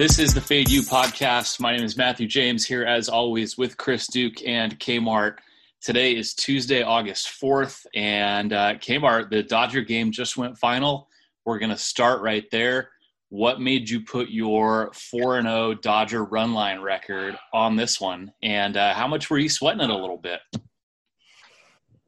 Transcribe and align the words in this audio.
This 0.00 0.18
is 0.18 0.32
the 0.32 0.40
Fade 0.40 0.70
You 0.70 0.80
podcast. 0.80 1.60
My 1.60 1.76
name 1.76 1.84
is 1.84 1.94
Matthew 1.94 2.26
James 2.26 2.64
here, 2.64 2.84
as 2.84 3.10
always, 3.10 3.58
with 3.58 3.76
Chris 3.76 4.06
Duke 4.06 4.42
and 4.46 4.80
Kmart. 4.80 5.36
Today 5.82 6.16
is 6.16 6.32
Tuesday, 6.32 6.82
August 6.82 7.28
4th, 7.38 7.84
and 7.94 8.54
uh, 8.54 8.76
Kmart, 8.76 9.28
the 9.28 9.42
Dodger 9.42 9.82
game 9.82 10.10
just 10.10 10.38
went 10.38 10.56
final. 10.56 11.10
We're 11.44 11.58
going 11.58 11.68
to 11.68 11.76
start 11.76 12.22
right 12.22 12.50
there. 12.50 12.88
What 13.28 13.60
made 13.60 13.90
you 13.90 14.00
put 14.00 14.30
your 14.30 14.90
4 14.94 15.42
0 15.42 15.74
Dodger 15.74 16.24
run 16.24 16.54
line 16.54 16.80
record 16.80 17.36
on 17.52 17.76
this 17.76 18.00
one? 18.00 18.32
And 18.42 18.78
uh, 18.78 18.94
how 18.94 19.06
much 19.06 19.28
were 19.28 19.38
you 19.38 19.50
sweating 19.50 19.82
it 19.82 19.90
a 19.90 19.94
little 19.94 20.16
bit? 20.16 20.40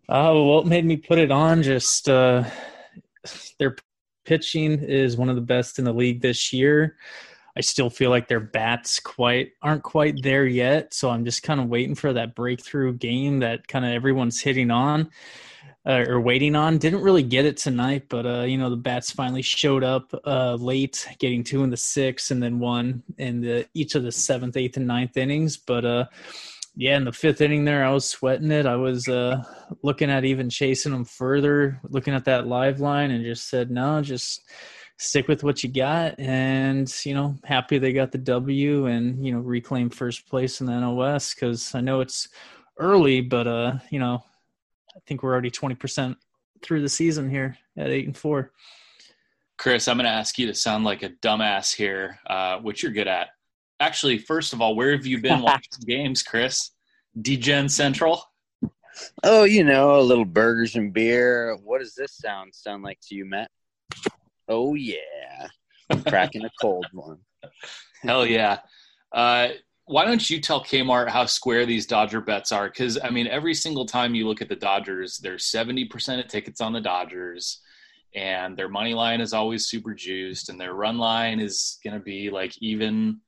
Uh, 0.08 0.32
what 0.32 0.66
made 0.66 0.86
me 0.86 0.96
put 0.96 1.18
it 1.18 1.30
on? 1.30 1.62
Just 1.62 2.08
uh, 2.08 2.44
their 3.58 3.76
pitching 4.24 4.82
is 4.82 5.18
one 5.18 5.28
of 5.28 5.36
the 5.36 5.42
best 5.42 5.78
in 5.78 5.84
the 5.84 5.92
league 5.92 6.22
this 6.22 6.54
year. 6.54 6.96
I 7.56 7.60
still 7.60 7.90
feel 7.90 8.10
like 8.10 8.28
their 8.28 8.40
bats 8.40 8.98
quite 8.98 9.52
aren't 9.62 9.82
quite 9.82 10.22
there 10.22 10.46
yet. 10.46 10.94
So 10.94 11.10
I'm 11.10 11.24
just 11.24 11.42
kind 11.42 11.60
of 11.60 11.68
waiting 11.68 11.94
for 11.94 12.12
that 12.12 12.34
breakthrough 12.34 12.94
game 12.94 13.40
that 13.40 13.68
kind 13.68 13.84
of 13.84 13.92
everyone's 13.92 14.40
hitting 14.40 14.70
on 14.70 15.10
uh, 15.86 16.04
or 16.08 16.20
waiting 16.20 16.54
on. 16.54 16.78
Didn't 16.78 17.02
really 17.02 17.22
get 17.22 17.44
it 17.44 17.56
tonight, 17.56 18.04
but 18.08 18.26
uh, 18.26 18.42
you 18.42 18.56
know 18.56 18.70
the 18.70 18.76
bats 18.76 19.10
finally 19.10 19.42
showed 19.42 19.84
up 19.84 20.12
uh, 20.24 20.54
late, 20.54 21.06
getting 21.18 21.44
two 21.44 21.64
in 21.64 21.70
the 21.70 21.76
sixth 21.76 22.30
and 22.30 22.42
then 22.42 22.58
one 22.58 23.02
in 23.18 23.40
the 23.40 23.66
each 23.74 23.94
of 23.94 24.02
the 24.02 24.12
seventh, 24.12 24.56
eighth, 24.56 24.76
and 24.76 24.86
ninth 24.86 25.16
innings. 25.16 25.56
But 25.56 25.84
uh, 25.84 26.06
yeah, 26.76 26.96
in 26.96 27.04
the 27.04 27.12
fifth 27.12 27.40
inning 27.40 27.64
there, 27.64 27.84
I 27.84 27.90
was 27.90 28.08
sweating 28.08 28.50
it. 28.50 28.66
I 28.66 28.76
was 28.76 29.08
uh, 29.08 29.42
looking 29.82 30.10
at 30.10 30.24
even 30.24 30.48
chasing 30.48 30.92
them 30.92 31.04
further, 31.04 31.80
looking 31.88 32.14
at 32.14 32.24
that 32.26 32.46
live 32.46 32.80
line, 32.80 33.10
and 33.10 33.24
just 33.24 33.48
said 33.48 33.70
no, 33.70 34.00
just 34.00 34.42
stick 35.02 35.26
with 35.26 35.42
what 35.42 35.64
you 35.64 35.68
got 35.68 36.14
and 36.20 36.94
you 37.04 37.12
know 37.12 37.36
happy 37.42 37.76
they 37.76 37.92
got 37.92 38.12
the 38.12 38.18
w 38.18 38.86
and 38.86 39.26
you 39.26 39.32
know 39.32 39.40
reclaim 39.40 39.90
first 39.90 40.28
place 40.28 40.60
in 40.60 40.66
the 40.68 40.78
nos 40.78 41.34
because 41.34 41.74
i 41.74 41.80
know 41.80 42.00
it's 42.00 42.28
early 42.78 43.20
but 43.20 43.48
uh 43.48 43.74
you 43.90 43.98
know 43.98 44.22
i 44.94 45.00
think 45.04 45.22
we're 45.22 45.32
already 45.32 45.50
20% 45.50 46.14
through 46.62 46.80
the 46.80 46.88
season 46.88 47.28
here 47.28 47.58
at 47.76 47.88
eight 47.88 48.06
and 48.06 48.16
four. 48.16 48.52
Chris 49.58 49.88
i'm 49.88 49.96
going 49.96 50.04
to 50.04 50.10
ask 50.10 50.38
you 50.38 50.46
to 50.46 50.54
sound 50.54 50.84
like 50.84 51.02
a 51.02 51.08
dumbass 51.08 51.74
here 51.74 52.20
uh, 52.28 52.58
which 52.58 52.82
you're 52.82 52.92
good 52.92 53.08
at. 53.08 53.30
Actually 53.80 54.18
first 54.18 54.52
of 54.52 54.60
all 54.60 54.76
where 54.76 54.92
have 54.92 55.04
you 55.04 55.20
been 55.20 55.42
watching 55.42 55.84
games 55.84 56.22
chris? 56.22 56.70
Dgen 57.18 57.68
central? 57.68 58.22
Oh 59.24 59.42
you 59.42 59.64
know 59.64 59.98
a 59.98 60.00
little 60.00 60.24
burgers 60.24 60.76
and 60.76 60.92
beer. 60.92 61.56
What 61.64 61.80
does 61.80 61.96
this 61.96 62.12
sound 62.12 62.54
sound 62.54 62.84
like 62.84 63.00
to 63.08 63.16
you 63.16 63.24
matt 63.24 63.50
Oh 64.48 64.74
yeah, 64.74 65.48
I'm 65.90 66.02
cracking 66.02 66.44
a 66.44 66.50
cold 66.60 66.86
one. 66.92 67.18
Hell 68.02 68.26
yeah. 68.26 68.58
Uh, 69.12 69.48
why 69.86 70.04
don't 70.04 70.28
you 70.30 70.40
tell 70.40 70.62
Kmart 70.62 71.08
how 71.08 71.26
square 71.26 71.66
these 71.66 71.86
Dodger 71.86 72.20
bets 72.20 72.52
are? 72.52 72.68
Because 72.68 72.98
I 73.02 73.10
mean, 73.10 73.26
every 73.26 73.54
single 73.54 73.84
time 73.84 74.14
you 74.14 74.26
look 74.26 74.40
at 74.40 74.48
the 74.48 74.56
Dodgers, 74.56 75.18
there's 75.18 75.44
seventy 75.44 75.84
percent 75.84 76.20
of 76.20 76.28
tickets 76.28 76.60
on 76.60 76.72
the 76.72 76.80
Dodgers, 76.80 77.60
and 78.14 78.56
their 78.56 78.68
money 78.68 78.94
line 78.94 79.20
is 79.20 79.32
always 79.32 79.66
super 79.66 79.94
juiced, 79.94 80.48
and 80.48 80.60
their 80.60 80.74
run 80.74 80.98
line 80.98 81.40
is 81.40 81.78
going 81.84 81.94
to 81.94 82.02
be 82.02 82.30
like 82.30 82.54
even 82.60 83.20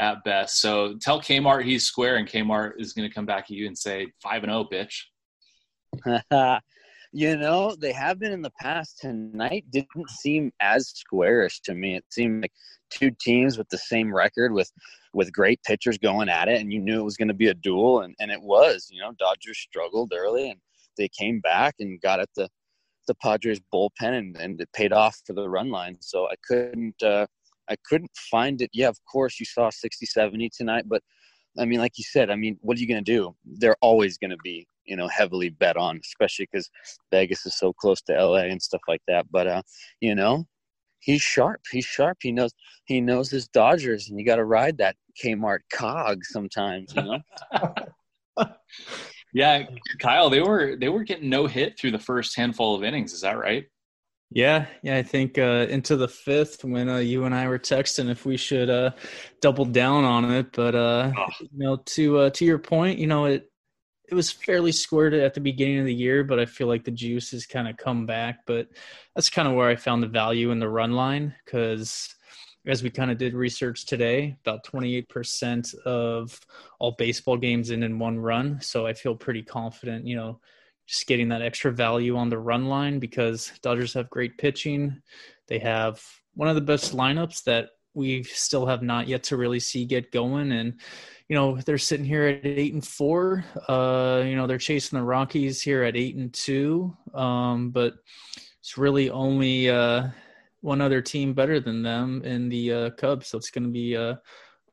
at 0.00 0.22
best. 0.24 0.60
So 0.60 0.96
tell 1.00 1.20
Kmart 1.20 1.64
he's 1.64 1.84
square, 1.84 2.16
and 2.16 2.28
Kmart 2.28 2.72
is 2.78 2.92
going 2.92 3.08
to 3.08 3.14
come 3.14 3.26
back 3.26 3.44
at 3.44 3.50
you 3.50 3.66
and 3.66 3.76
say 3.76 4.12
five 4.22 4.44
and 4.44 4.52
zero, 4.52 4.66
oh, 4.66 4.72
bitch. 4.72 5.02
You 7.12 7.36
know, 7.36 7.74
they 7.74 7.92
have 7.92 8.18
been 8.18 8.32
in 8.32 8.42
the 8.42 8.52
past. 8.60 8.98
Tonight 8.98 9.64
didn't 9.70 10.10
seem 10.10 10.52
as 10.60 10.88
squarish 10.88 11.60
to 11.62 11.74
me. 11.74 11.96
It 11.96 12.04
seemed 12.10 12.42
like 12.42 12.52
two 12.90 13.10
teams 13.20 13.56
with 13.56 13.68
the 13.70 13.78
same 13.78 14.14
record 14.14 14.52
with 14.52 14.70
with 15.14 15.32
great 15.32 15.62
pitchers 15.64 15.98
going 15.98 16.28
at 16.28 16.48
it 16.48 16.60
and 16.60 16.72
you 16.72 16.78
knew 16.78 17.00
it 17.00 17.04
was 17.04 17.16
going 17.16 17.28
to 17.28 17.34
be 17.34 17.48
a 17.48 17.54
duel 17.54 18.00
and, 18.00 18.14
and 18.20 18.30
it 18.30 18.40
was 18.40 18.88
you 18.90 19.00
know 19.00 19.12
dodgers 19.18 19.58
struggled 19.58 20.12
early 20.14 20.50
and 20.50 20.60
they 20.96 21.08
came 21.08 21.40
back 21.40 21.74
and 21.80 22.00
got 22.00 22.20
at 22.20 22.28
the 22.36 22.48
the 23.06 23.14
padres 23.16 23.60
bullpen 23.72 23.90
and, 24.00 24.36
and 24.36 24.60
it 24.60 24.68
paid 24.74 24.92
off 24.92 25.18
for 25.26 25.32
the 25.32 25.48
run 25.48 25.70
line 25.70 25.96
so 26.00 26.28
i 26.28 26.34
couldn't 26.46 27.02
uh 27.02 27.26
i 27.70 27.76
couldn't 27.88 28.10
find 28.30 28.60
it 28.60 28.70
yeah 28.72 28.88
of 28.88 28.98
course 29.10 29.40
you 29.40 29.46
saw 29.46 29.70
60 29.70 30.06
70 30.06 30.50
tonight 30.56 30.84
but 30.86 31.02
i 31.58 31.64
mean 31.64 31.78
like 31.78 31.96
you 31.96 32.04
said 32.04 32.30
i 32.30 32.36
mean 32.36 32.58
what 32.60 32.76
are 32.76 32.80
you 32.80 32.88
going 32.88 33.02
to 33.02 33.12
do 33.12 33.34
they're 33.58 33.76
always 33.80 34.18
going 34.18 34.30
to 34.30 34.38
be 34.44 34.66
you 34.88 34.96
know 34.96 35.08
heavily 35.08 35.50
bet 35.50 35.76
on, 35.76 36.00
especially 36.04 36.48
because 36.50 36.70
Vegas 37.10 37.46
is 37.46 37.56
so 37.56 37.72
close 37.72 38.00
to 38.02 38.12
LA 38.12 38.44
and 38.44 38.60
stuff 38.60 38.80
like 38.88 39.02
that. 39.06 39.26
But 39.30 39.46
uh, 39.46 39.62
you 40.00 40.14
know, 40.14 40.46
he's 41.00 41.22
sharp. 41.22 41.60
He's 41.70 41.84
sharp. 41.84 42.18
He 42.20 42.32
knows 42.32 42.52
he 42.86 43.00
knows 43.00 43.30
his 43.30 43.48
Dodgers, 43.48 44.08
and 44.08 44.18
you 44.18 44.26
got 44.26 44.36
to 44.36 44.44
ride 44.44 44.78
that 44.78 44.96
Kmart 45.22 45.60
cog 45.72 46.24
sometimes. 46.24 46.92
You 46.94 47.02
know. 47.02 48.46
yeah, 49.32 49.64
Kyle, 50.00 50.30
they 50.30 50.40
were 50.40 50.76
they 50.76 50.88
were 50.88 51.04
getting 51.04 51.28
no 51.28 51.46
hit 51.46 51.78
through 51.78 51.92
the 51.92 51.98
first 51.98 52.36
handful 52.36 52.74
of 52.74 52.84
innings. 52.84 53.12
Is 53.12 53.20
that 53.20 53.38
right? 53.38 53.66
Yeah, 54.30 54.66
yeah, 54.82 54.96
I 54.98 55.02
think 55.02 55.38
uh, 55.38 55.66
into 55.70 55.96
the 55.96 56.08
fifth 56.08 56.62
when 56.62 56.88
uh, 56.88 56.98
you 56.98 57.24
and 57.24 57.34
I 57.34 57.48
were 57.48 57.58
texting 57.58 58.10
if 58.10 58.26
we 58.26 58.36
should 58.36 58.68
uh, 58.68 58.90
double 59.40 59.64
down 59.64 60.04
on 60.04 60.30
it, 60.30 60.52
but 60.52 60.74
uh, 60.74 61.12
oh. 61.16 61.26
you 61.40 61.48
know, 61.52 61.76
to 61.76 62.18
uh, 62.18 62.30
to 62.30 62.44
your 62.44 62.58
point, 62.58 62.98
you 62.98 63.06
know, 63.06 63.24
it 63.24 63.50
it 64.10 64.14
was 64.14 64.30
fairly 64.30 64.72
squared 64.72 65.14
at 65.14 65.34
the 65.34 65.40
beginning 65.40 65.80
of 65.80 65.84
the 65.84 65.94
year, 65.94 66.24
but 66.24 66.40
I 66.40 66.46
feel 66.46 66.66
like 66.66 66.84
the 66.84 66.90
juice 66.90 67.30
has 67.32 67.46
kind 67.46 67.68
of 67.68 67.76
come 67.76 68.06
back. 68.06 68.40
But 68.46 68.68
that's 69.14 69.30
kind 69.30 69.46
of 69.46 69.54
where 69.54 69.68
I 69.68 69.76
found 69.76 70.02
the 70.02 70.08
value 70.08 70.50
in 70.50 70.58
the 70.58 70.68
run 70.68 70.92
line 70.92 71.34
because 71.44 72.14
as 72.66 72.82
we 72.82 72.90
kind 72.90 73.10
of 73.10 73.18
did 73.18 73.34
research 73.34 73.86
today, 73.86 74.36
about 74.44 74.64
28% 74.64 75.74
of 75.80 76.38
all 76.78 76.92
baseball 76.92 77.36
games 77.36 77.70
end 77.70 77.84
in 77.84 77.98
one 77.98 78.18
run. 78.18 78.60
So 78.60 78.86
I 78.86 78.92
feel 78.92 79.14
pretty 79.14 79.42
confident, 79.42 80.06
you 80.06 80.16
know, 80.16 80.40
just 80.86 81.06
getting 81.06 81.28
that 81.28 81.42
extra 81.42 81.70
value 81.70 82.16
on 82.16 82.28
the 82.28 82.38
run 82.38 82.66
line 82.66 82.98
because 82.98 83.52
Dodgers 83.62 83.94
have 83.94 84.10
great 84.10 84.38
pitching. 84.38 85.02
They 85.46 85.58
have 85.58 86.02
one 86.34 86.48
of 86.48 86.54
the 86.54 86.60
best 86.60 86.94
lineups 86.94 87.44
that 87.44 87.70
we 87.98 88.22
still 88.22 88.64
have 88.64 88.82
not 88.82 89.08
yet 89.08 89.24
to 89.24 89.36
really 89.36 89.60
see 89.60 89.84
get 89.84 90.12
going. 90.12 90.52
And 90.52 90.80
you 91.28 91.36
know 91.36 91.58
they're 91.66 91.76
sitting 91.76 92.06
here 92.06 92.24
at 92.24 92.46
eight 92.46 92.72
and 92.72 92.86
four. 92.86 93.44
Uh, 93.68 94.22
you 94.24 94.36
know 94.36 94.46
they're 94.46 94.56
chasing 94.56 94.98
the 94.98 95.04
Rockies 95.04 95.60
here 95.60 95.82
at 95.82 95.96
eight 95.96 96.16
and 96.16 96.32
two, 96.32 96.96
um, 97.12 97.70
but 97.70 97.94
it's 98.60 98.78
really 98.78 99.10
only 99.10 99.68
uh, 99.68 100.08
one 100.60 100.80
other 100.80 101.02
team 101.02 101.34
better 101.34 101.60
than 101.60 101.82
them 101.82 102.22
in 102.24 102.48
the 102.48 102.72
uh, 102.72 102.90
Cubs. 102.90 103.26
So 103.26 103.38
it's 103.38 103.50
going 103.50 103.64
to 103.64 103.70
be 103.70 103.94
a, 103.94 104.20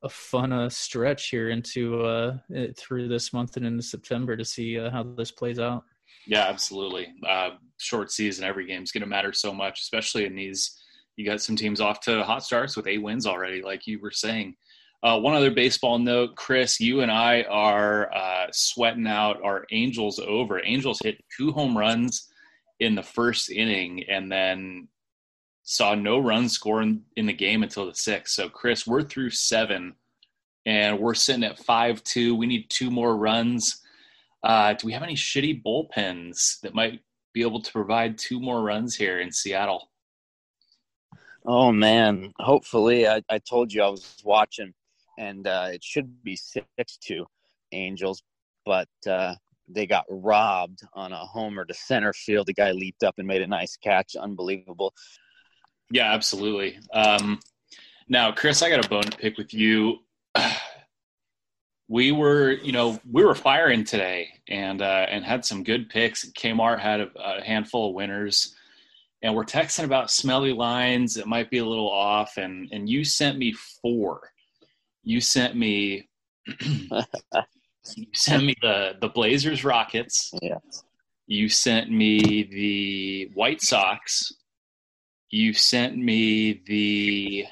a 0.03 0.09
fun 0.09 0.53
uh, 0.53 0.69
stretch 0.69 1.29
here 1.29 1.49
into 1.49 2.01
uh, 2.01 2.37
through 2.77 3.07
this 3.07 3.33
month 3.33 3.57
and 3.57 3.65
into 3.65 3.83
September 3.83 4.37
to 4.37 4.45
see 4.45 4.79
uh, 4.79 4.91
how 4.91 5.03
this 5.03 5.31
plays 5.31 5.59
out. 5.59 5.83
Yeah, 6.27 6.45
absolutely. 6.47 7.13
Uh, 7.27 7.51
short 7.77 8.11
season, 8.11 8.45
every 8.45 8.65
game's 8.65 8.91
going 8.91 9.01
to 9.01 9.07
matter 9.07 9.33
so 9.33 9.53
much, 9.53 9.81
especially 9.81 10.25
in 10.25 10.35
these. 10.35 10.81
You 11.15 11.25
got 11.25 11.41
some 11.41 11.55
teams 11.55 11.81
off 11.81 11.99
to 12.01 12.23
hot 12.23 12.43
starts 12.43 12.75
with 12.75 12.87
eight 12.87 13.01
wins 13.01 13.25
already, 13.25 13.61
like 13.61 13.87
you 13.87 13.99
were 13.99 14.11
saying. 14.11 14.55
Uh, 15.03 15.19
one 15.19 15.35
other 15.35 15.51
baseball 15.51 15.99
note, 15.99 16.35
Chris, 16.35 16.79
you 16.79 17.01
and 17.01 17.11
I 17.11 17.43
are 17.43 18.13
uh, 18.13 18.47
sweating 18.51 19.07
out 19.07 19.41
our 19.43 19.65
Angels 19.71 20.19
over. 20.19 20.65
Angels 20.65 20.99
hit 21.03 21.23
two 21.35 21.51
home 21.51 21.77
runs 21.77 22.29
in 22.79 22.95
the 22.95 23.03
first 23.03 23.49
inning 23.49 24.03
and 24.09 24.31
then 24.31 24.87
saw 25.63 25.95
no 25.95 26.19
runs 26.19 26.53
scored 26.53 26.99
in 27.15 27.25
the 27.25 27.33
game 27.33 27.63
until 27.63 27.85
the 27.85 27.95
sixth. 27.95 28.33
So, 28.33 28.49
Chris, 28.49 28.87
we're 28.87 29.03
through 29.03 29.31
seven 29.31 29.93
and 30.65 30.99
we're 30.99 31.13
sitting 31.13 31.43
at 31.43 31.59
5 31.59 32.03
2. 32.03 32.35
We 32.35 32.47
need 32.47 32.69
two 32.69 32.89
more 32.89 33.15
runs. 33.15 33.81
Uh, 34.43 34.73
do 34.73 34.87
we 34.87 34.93
have 34.93 35.03
any 35.03 35.15
shitty 35.15 35.63
bullpens 35.63 36.59
that 36.61 36.75
might 36.75 37.01
be 37.33 37.41
able 37.41 37.61
to 37.61 37.71
provide 37.71 38.17
two 38.17 38.39
more 38.39 38.63
runs 38.63 38.95
here 38.95 39.19
in 39.19 39.31
Seattle? 39.31 39.89
Oh, 41.45 41.71
man. 41.71 42.33
Hopefully. 42.39 43.07
I, 43.07 43.21
I 43.29 43.39
told 43.39 43.71
you 43.71 43.83
I 43.83 43.89
was 43.89 44.17
watching 44.23 44.73
and 45.17 45.47
uh, 45.47 45.69
it 45.71 45.83
should 45.83 46.23
be 46.23 46.35
six 46.35 46.97
two 46.97 47.25
Angels, 47.71 48.23
but 48.65 48.87
uh, 49.09 49.35
they 49.67 49.85
got 49.85 50.05
robbed 50.09 50.81
on 50.93 51.11
a 51.11 51.17
homer 51.17 51.65
to 51.65 51.73
center 51.73 52.13
field. 52.13 52.47
The 52.47 52.53
guy 52.53 52.71
leaped 52.71 53.03
up 53.03 53.15
and 53.17 53.27
made 53.27 53.41
a 53.41 53.47
nice 53.47 53.75
catch, 53.75 54.15
unbelievable. 54.15 54.93
Yeah, 55.89 56.13
absolutely. 56.13 56.79
Um, 56.93 57.39
now, 58.07 58.31
Chris, 58.31 58.61
I 58.61 58.69
got 58.69 58.85
a 58.85 58.89
bone 58.89 59.03
to 59.03 59.17
pick 59.17 59.37
with 59.37 59.53
you. 59.53 59.99
We 61.87 62.11
were, 62.11 62.49
you 62.49 62.71
know, 62.71 62.99
we 63.11 63.23
were 63.23 63.35
firing 63.35 63.83
today, 63.83 64.29
and 64.47 64.81
uh, 64.81 65.05
and 65.07 65.23
had 65.23 65.45
some 65.45 65.63
good 65.63 65.87
picks. 65.87 66.27
Kmart 66.31 66.79
had 66.79 66.99
a, 66.99 67.09
a 67.15 67.43
handful 67.43 67.89
of 67.89 67.93
winners 67.93 68.55
and 69.25 69.35
we're 69.35 69.43
texting 69.43 69.83
about 69.83 70.11
smelly 70.11 70.53
lines 70.53 71.15
that 71.15 71.27
might 71.27 71.49
be 71.49 71.57
a 71.57 71.65
little 71.65 71.89
off 71.89 72.37
and 72.37 72.69
and 72.71 72.89
you 72.89 73.03
sent 73.03 73.37
me 73.37 73.53
four 73.81 74.21
you 75.03 75.19
sent 75.19 75.55
me 75.55 76.07
you 77.95 78.07
sent 78.13 78.43
me 78.43 78.55
the 78.61 78.95
the 79.01 79.09
Blazers 79.09 79.63
Rockets. 79.63 80.31
Yeah. 80.41 80.57
You 81.27 81.49
sent 81.49 81.91
me 81.91 82.43
the 82.43 83.31
White 83.33 83.61
Sox. 83.61 84.31
You 85.29 85.53
sent 85.53 85.97
me 85.97 86.61
the 86.65 87.45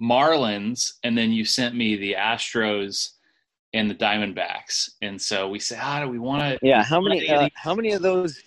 Marlins, 0.00 0.94
and 1.02 1.16
then 1.16 1.32
you 1.32 1.44
sent 1.44 1.74
me 1.74 1.96
the 1.96 2.14
Astros 2.14 3.10
and 3.72 3.90
the 3.90 3.94
Diamondbacks. 3.94 4.90
And 5.02 5.20
so 5.20 5.48
we 5.48 5.58
said, 5.58 5.78
how 5.78 6.00
do 6.00 6.08
we 6.08 6.18
want 6.18 6.42
to? 6.42 6.58
Yeah. 6.66 6.84
How 6.84 7.00
many? 7.00 7.28
Uh, 7.28 7.48
how 7.54 7.74
many 7.74 7.92
of 7.92 8.02
those? 8.02 8.42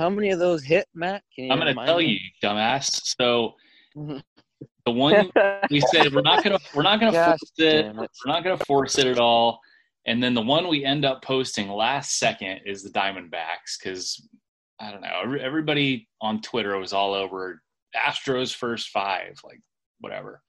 How 0.00 0.08
many 0.08 0.30
of 0.30 0.38
those 0.38 0.64
hit, 0.64 0.88
Matt? 0.94 1.22
I'm 1.38 1.60
going 1.60 1.76
to 1.76 1.84
tell 1.84 1.98
me? 1.98 2.06
you, 2.06 2.18
dumbass. 2.42 3.02
So 3.18 3.52
mm-hmm. 3.94 4.16
the 4.86 4.90
one 4.90 5.30
we 5.70 5.80
said 5.92 6.14
we're 6.14 6.22
not 6.22 6.42
going 6.42 6.58
to 6.58 6.64
we're 6.74 6.84
not 6.84 7.00
going 7.00 7.12
to 7.12 7.22
force 7.22 7.52
it. 7.58 7.84
it. 7.84 7.94
We're 7.94 8.08
not 8.24 8.42
going 8.42 8.56
to 8.56 8.64
force 8.64 8.96
it 8.96 9.06
at 9.06 9.18
all. 9.18 9.60
And 10.06 10.22
then 10.22 10.32
the 10.32 10.40
one 10.40 10.68
we 10.68 10.86
end 10.86 11.04
up 11.04 11.22
posting 11.22 11.68
last 11.68 12.18
second 12.18 12.60
is 12.64 12.82
the 12.82 12.88
Diamondbacks 12.88 13.76
because 13.78 14.26
I 14.80 14.90
don't 14.90 15.02
know. 15.02 15.36
Everybody 15.38 16.08
on 16.22 16.40
Twitter 16.40 16.78
was 16.78 16.94
all 16.94 17.12
over 17.12 17.60
Astros 17.94 18.54
first 18.54 18.88
five, 18.88 19.38
like 19.44 19.60
whatever. 19.98 20.40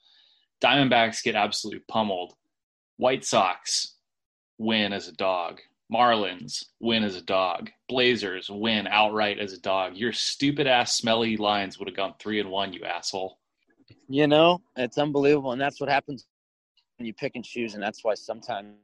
Diamondbacks 0.63 1.21
get 1.21 1.35
absolutely 1.35 1.83
pummeled. 1.89 2.35
White 2.95 3.25
Sox 3.25 3.97
win 4.57 4.93
as 4.93 5.09
a 5.09 5.13
dog. 5.13 5.59
Marlins 5.91 6.63
win 6.79 7.03
as 7.03 7.15
a 7.15 7.21
dog. 7.21 7.69
Blazers 7.89 8.49
win 8.49 8.87
outright 8.87 9.39
as 9.39 9.53
a 9.53 9.59
dog. 9.59 9.95
Your 9.95 10.13
stupid 10.13 10.65
ass 10.65 10.95
smelly 10.95 11.35
lines 11.37 11.77
would 11.77 11.87
have 11.87 11.97
gone 11.97 12.13
three 12.19 12.39
and 12.39 12.49
one, 12.49 12.71
you 12.71 12.83
asshole. 12.83 13.37
You 14.07 14.27
know, 14.27 14.61
it's 14.77 14.97
unbelievable, 14.97 15.51
and 15.51 15.61
that's 15.61 15.81
what 15.81 15.89
happens 15.89 16.25
when 16.97 17.07
you 17.07 17.13
pick 17.13 17.35
and 17.35 17.43
choose, 17.43 17.73
and 17.73 17.83
that's 17.83 18.03
why 18.03 18.13
sometimes 18.13 18.75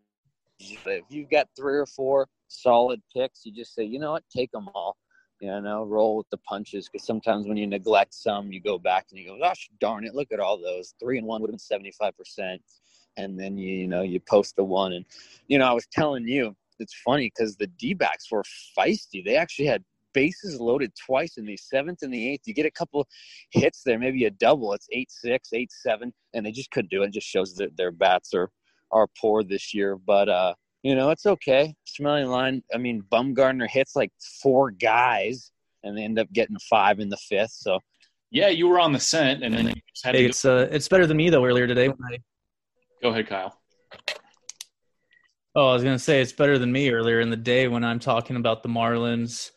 if 0.59 1.03
you've 1.09 1.29
got 1.29 1.47
three 1.55 1.77
or 1.77 1.85
four 1.85 2.27
solid 2.47 3.01
picks, 3.15 3.45
you 3.45 3.51
just 3.51 3.73
say, 3.75 3.83
you 3.83 3.99
know 3.99 4.13
what, 4.13 4.23
take 4.35 4.51
them 4.51 4.69
all. 4.73 4.97
You 5.39 5.61
know, 5.61 5.83
roll 5.83 6.17
with 6.17 6.29
the 6.31 6.37
punches 6.37 6.89
because 6.89 7.05
sometimes 7.05 7.47
when 7.47 7.57
you 7.57 7.67
neglect 7.67 8.15
some, 8.15 8.51
you 8.51 8.59
go 8.59 8.79
back 8.79 9.05
and 9.11 9.19
you 9.19 9.27
go, 9.27 9.37
gosh 9.37 9.69
darn 9.79 10.03
it, 10.03 10.15
look 10.15 10.31
at 10.31 10.39
all 10.39 10.59
those. 10.59 10.95
Three 10.99 11.19
and 11.19 11.27
one 11.27 11.41
would 11.41 11.49
have 11.49 11.53
been 11.53 11.59
seventy 11.59 11.91
five 11.91 12.17
percent, 12.17 12.59
and 13.17 13.39
then 13.39 13.55
you 13.55 13.71
you 13.71 13.87
know 13.87 14.01
you 14.01 14.19
post 14.19 14.55
the 14.55 14.63
one, 14.63 14.93
and 14.93 15.05
you 15.47 15.59
know 15.59 15.67
I 15.69 15.73
was 15.73 15.85
telling 15.91 16.27
you 16.27 16.55
it's 16.79 16.95
funny 17.05 17.31
because 17.35 17.55
the 17.55 17.67
D 17.67 17.93
backs 17.93 18.31
were 18.31 18.43
feisty. 18.77 19.23
They 19.23 19.35
actually 19.35 19.67
had 19.67 19.83
bases 20.13 20.59
loaded 20.59 20.91
twice 21.05 21.37
in 21.37 21.45
the 21.45 21.57
seventh 21.57 21.99
and 22.01 22.13
the 22.13 22.31
eighth. 22.31 22.41
You 22.45 22.53
get 22.53 22.65
a 22.65 22.71
couple 22.71 23.07
hits 23.51 23.83
there, 23.85 23.99
maybe 23.99 24.25
a 24.25 24.31
double. 24.31 24.73
It's 24.73 24.87
eight 24.91 25.11
six, 25.11 25.49
eight 25.53 25.71
seven, 25.71 26.13
and 26.33 26.45
they 26.45 26.51
just 26.51 26.71
couldn't 26.71 26.89
do 26.89 27.03
it. 27.03 27.07
It 27.07 27.13
just 27.13 27.27
shows 27.27 27.55
that 27.55 27.77
their 27.77 27.91
bats 27.91 28.33
are 28.33 28.49
are 28.91 29.07
poor 29.19 29.43
this 29.43 29.73
year. 29.73 29.95
But 29.95 30.29
uh, 30.29 30.55
you 30.83 30.95
know, 30.95 31.09
it's 31.11 31.25
okay. 31.25 31.75
Smelly 31.85 32.23
line. 32.23 32.63
I 32.73 32.77
mean, 32.77 33.03
Bumgarner 33.11 33.67
hits 33.69 33.95
like 33.95 34.11
four 34.41 34.71
guys, 34.71 35.51
and 35.83 35.97
they 35.97 36.03
end 36.03 36.19
up 36.19 36.31
getting 36.33 36.57
five 36.69 36.99
in 36.99 37.09
the 37.09 37.17
fifth. 37.17 37.51
So, 37.51 37.79
yeah, 38.31 38.49
you 38.49 38.67
were 38.67 38.79
on 38.79 38.93
the 38.93 38.99
scent, 38.99 39.43
and 39.43 39.53
then 39.53 39.73
hey, 40.03 40.25
it's 40.25 40.45
uh, 40.45 40.67
it's 40.71 40.87
better 40.87 41.05
than 41.05 41.17
me 41.17 41.29
though. 41.29 41.45
Earlier 41.45 41.67
today, 41.67 41.89
when 41.89 41.97
I 42.11 42.17
go 43.01 43.09
ahead, 43.09 43.27
Kyle. 43.27 43.59
Oh, 45.57 45.69
I 45.69 45.73
was 45.73 45.83
gonna 45.83 45.97
say 45.97 46.21
it's 46.21 46.31
better 46.31 46.59
than 46.59 46.71
me 46.71 46.91
earlier 46.91 47.19
in 47.19 47.31
the 47.31 47.35
day 47.35 47.67
when 47.67 47.83
I'm 47.83 47.97
talking 47.97 48.35
about 48.35 48.61
the 48.61 48.69
Marlins. 48.69 49.49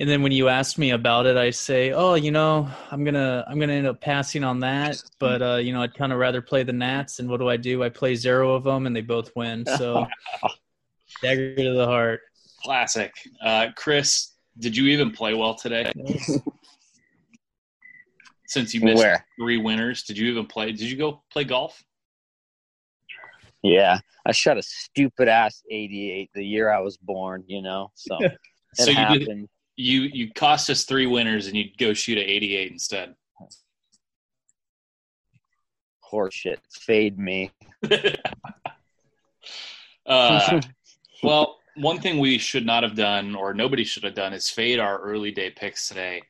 And 0.00 0.08
then 0.08 0.20
when 0.20 0.32
you 0.32 0.48
ask 0.48 0.78
me 0.78 0.90
about 0.90 1.26
it 1.26 1.36
i 1.36 1.50
say 1.50 1.92
oh 1.92 2.14
you 2.14 2.30
know 2.32 2.68
i'm 2.90 3.04
gonna 3.04 3.44
i'm 3.48 3.58
gonna 3.60 3.72
end 3.72 3.86
up 3.86 4.00
passing 4.00 4.42
on 4.42 4.58
that. 4.60 4.96
But 5.20 5.40
uh, 5.40 5.56
you 5.58 5.72
know 5.72 5.80
i'd 5.82 5.94
kind 5.94 6.12
of 6.12 6.18
rather 6.18 6.42
play 6.42 6.64
the 6.64 6.72
nats 6.72 7.20
and 7.20 7.30
what 7.30 7.38
do 7.38 7.48
i 7.48 7.56
do? 7.56 7.84
I 7.84 7.88
play 7.88 8.16
zero 8.16 8.52
of 8.52 8.64
them 8.64 8.86
and 8.86 8.96
they 8.96 9.00
both 9.00 9.30
win. 9.36 9.64
So 9.64 10.08
dagger 11.22 11.54
to 11.54 11.72
the 11.72 11.86
heart. 11.86 12.22
Classic. 12.64 13.12
Uh, 13.40 13.68
chris 13.76 14.32
did 14.58 14.76
you 14.76 14.86
even 14.86 15.12
play 15.12 15.34
well 15.34 15.54
today? 15.54 15.92
Since 18.48 18.74
you 18.74 18.80
missed 18.80 18.98
Where? 18.98 19.24
three 19.38 19.58
winners 19.58 20.02
did 20.02 20.18
you 20.18 20.28
even 20.32 20.46
play 20.46 20.72
did 20.72 20.90
you 20.90 20.96
go 20.96 21.22
play 21.30 21.44
golf 21.44 21.84
yeah 23.62 23.98
i 24.26 24.32
shot 24.32 24.58
a 24.58 24.62
stupid 24.62 25.28
ass 25.28 25.62
88 25.70 26.30
the 26.34 26.44
year 26.44 26.70
i 26.70 26.80
was 26.80 26.96
born 26.96 27.44
you 27.46 27.62
know 27.62 27.90
so 27.94 28.18
so 28.74 28.90
you 28.90 28.96
happened. 28.96 29.26
Did, 29.26 29.48
you 29.78 30.02
you 30.12 30.32
cost 30.32 30.68
us 30.68 30.84
three 30.84 31.06
winners 31.06 31.46
and 31.46 31.56
you'd 31.56 31.78
go 31.78 31.94
shoot 31.94 32.18
at 32.18 32.24
88 32.24 32.72
instead. 32.72 33.14
Horseshit. 36.12 36.58
Fade 36.70 37.18
me. 37.18 37.52
uh, 40.06 40.60
well, 41.22 41.58
one 41.76 42.00
thing 42.00 42.18
we 42.18 42.38
should 42.38 42.66
not 42.66 42.82
have 42.82 42.96
done, 42.96 43.34
or 43.34 43.54
nobody 43.54 43.84
should 43.84 44.04
have 44.04 44.14
done, 44.14 44.32
is 44.32 44.48
fade 44.50 44.80
our 44.80 44.98
early 45.00 45.30
day 45.30 45.50
picks 45.50 45.86
today. 45.88 46.22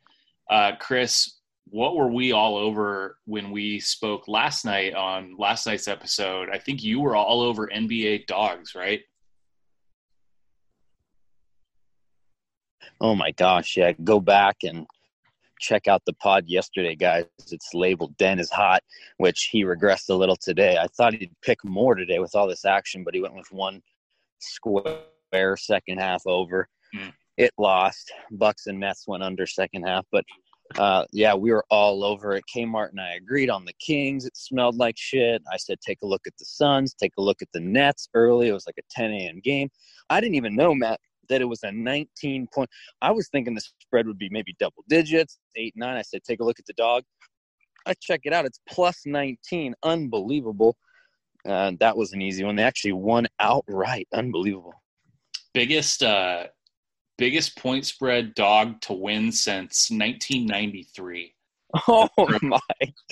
Uh, 0.50 0.72
Chris, 0.78 1.37
what 1.70 1.96
were 1.96 2.10
we 2.10 2.32
all 2.32 2.56
over 2.56 3.18
when 3.24 3.50
we 3.50 3.80
spoke 3.80 4.28
last 4.28 4.64
night 4.64 4.94
on 4.94 5.36
last 5.38 5.66
night's 5.66 5.88
episode? 5.88 6.48
I 6.52 6.58
think 6.58 6.82
you 6.82 7.00
were 7.00 7.16
all 7.16 7.40
over 7.40 7.68
NBA 7.68 8.26
dogs, 8.26 8.74
right? 8.74 9.00
Oh 13.00 13.14
my 13.14 13.30
gosh, 13.32 13.76
yeah. 13.76 13.92
Go 14.04 14.20
back 14.20 14.56
and 14.64 14.86
check 15.60 15.88
out 15.88 16.02
the 16.06 16.12
pod 16.14 16.44
yesterday, 16.46 16.94
guys. 16.94 17.26
It's 17.50 17.74
labeled 17.74 18.16
Den 18.16 18.38
is 18.38 18.50
hot, 18.50 18.82
which 19.18 19.48
he 19.52 19.64
regressed 19.64 20.10
a 20.10 20.14
little 20.14 20.36
today. 20.36 20.76
I 20.78 20.86
thought 20.96 21.14
he'd 21.14 21.34
pick 21.42 21.64
more 21.64 21.94
today 21.94 22.18
with 22.18 22.34
all 22.34 22.48
this 22.48 22.64
action, 22.64 23.04
but 23.04 23.14
he 23.14 23.20
went 23.20 23.34
with 23.34 23.50
one 23.50 23.82
square 24.38 25.56
second 25.56 25.98
half 25.98 26.22
over. 26.26 26.68
Mm. 26.96 27.12
It 27.36 27.52
lost. 27.58 28.12
Bucks 28.32 28.66
and 28.66 28.78
Mets 28.78 29.06
went 29.06 29.22
under 29.22 29.46
second 29.46 29.84
half, 29.84 30.04
but 30.10 30.24
uh, 30.76 31.04
yeah, 31.12 31.34
we 31.34 31.50
were 31.50 31.64
all 31.70 32.04
over 32.04 32.34
it. 32.34 32.44
Kmart 32.54 32.90
and 32.90 33.00
I 33.00 33.14
agreed 33.14 33.50
on 33.50 33.64
the 33.64 33.72
Kings. 33.80 34.26
It 34.26 34.36
smelled 34.36 34.76
like 34.76 34.96
shit. 34.98 35.42
I 35.50 35.56
said, 35.56 35.78
take 35.80 35.98
a 36.02 36.06
look 36.06 36.22
at 36.26 36.36
the 36.38 36.44
Suns, 36.44 36.94
take 36.94 37.12
a 37.18 37.22
look 37.22 37.40
at 37.42 37.48
the 37.52 37.60
Nets 37.60 38.08
early. 38.14 38.48
It 38.48 38.52
was 38.52 38.66
like 38.66 38.78
a 38.78 38.82
10 38.90 39.12
a.m. 39.12 39.40
game. 39.42 39.70
I 40.10 40.20
didn't 40.20 40.34
even 40.34 40.54
know, 40.54 40.74
Matt, 40.74 41.00
that 41.28 41.40
it 41.40 41.46
was 41.46 41.62
a 41.62 41.72
19 41.72 42.48
point. 42.54 42.68
I 43.00 43.10
was 43.10 43.28
thinking 43.28 43.54
the 43.54 43.62
spread 43.80 44.06
would 44.06 44.18
be 44.18 44.28
maybe 44.30 44.54
double 44.58 44.84
digits, 44.88 45.38
eight, 45.56 45.74
nine. 45.76 45.96
I 45.96 46.02
said, 46.02 46.22
take 46.22 46.40
a 46.40 46.44
look 46.44 46.58
at 46.58 46.66
the 46.66 46.74
dog. 46.74 47.02
I 47.86 47.94
check 48.00 48.20
it 48.24 48.32
out. 48.32 48.44
It's 48.44 48.60
plus 48.68 49.02
19. 49.06 49.74
Unbelievable. 49.82 50.76
Uh, 51.46 51.72
that 51.80 51.96
was 51.96 52.12
an 52.12 52.20
easy 52.20 52.44
one. 52.44 52.56
They 52.56 52.62
actually 52.62 52.92
won 52.92 53.26
outright. 53.40 54.06
Unbelievable. 54.12 54.74
Biggest, 55.54 56.02
uh, 56.02 56.48
biggest 57.18 57.58
point 57.58 57.84
spread 57.84 58.34
dog 58.34 58.80
to 58.82 58.94
win 58.94 59.30
since 59.30 59.90
1993. 59.90 61.34
Oh 61.86 62.08
from, 62.16 62.48
my 62.48 62.60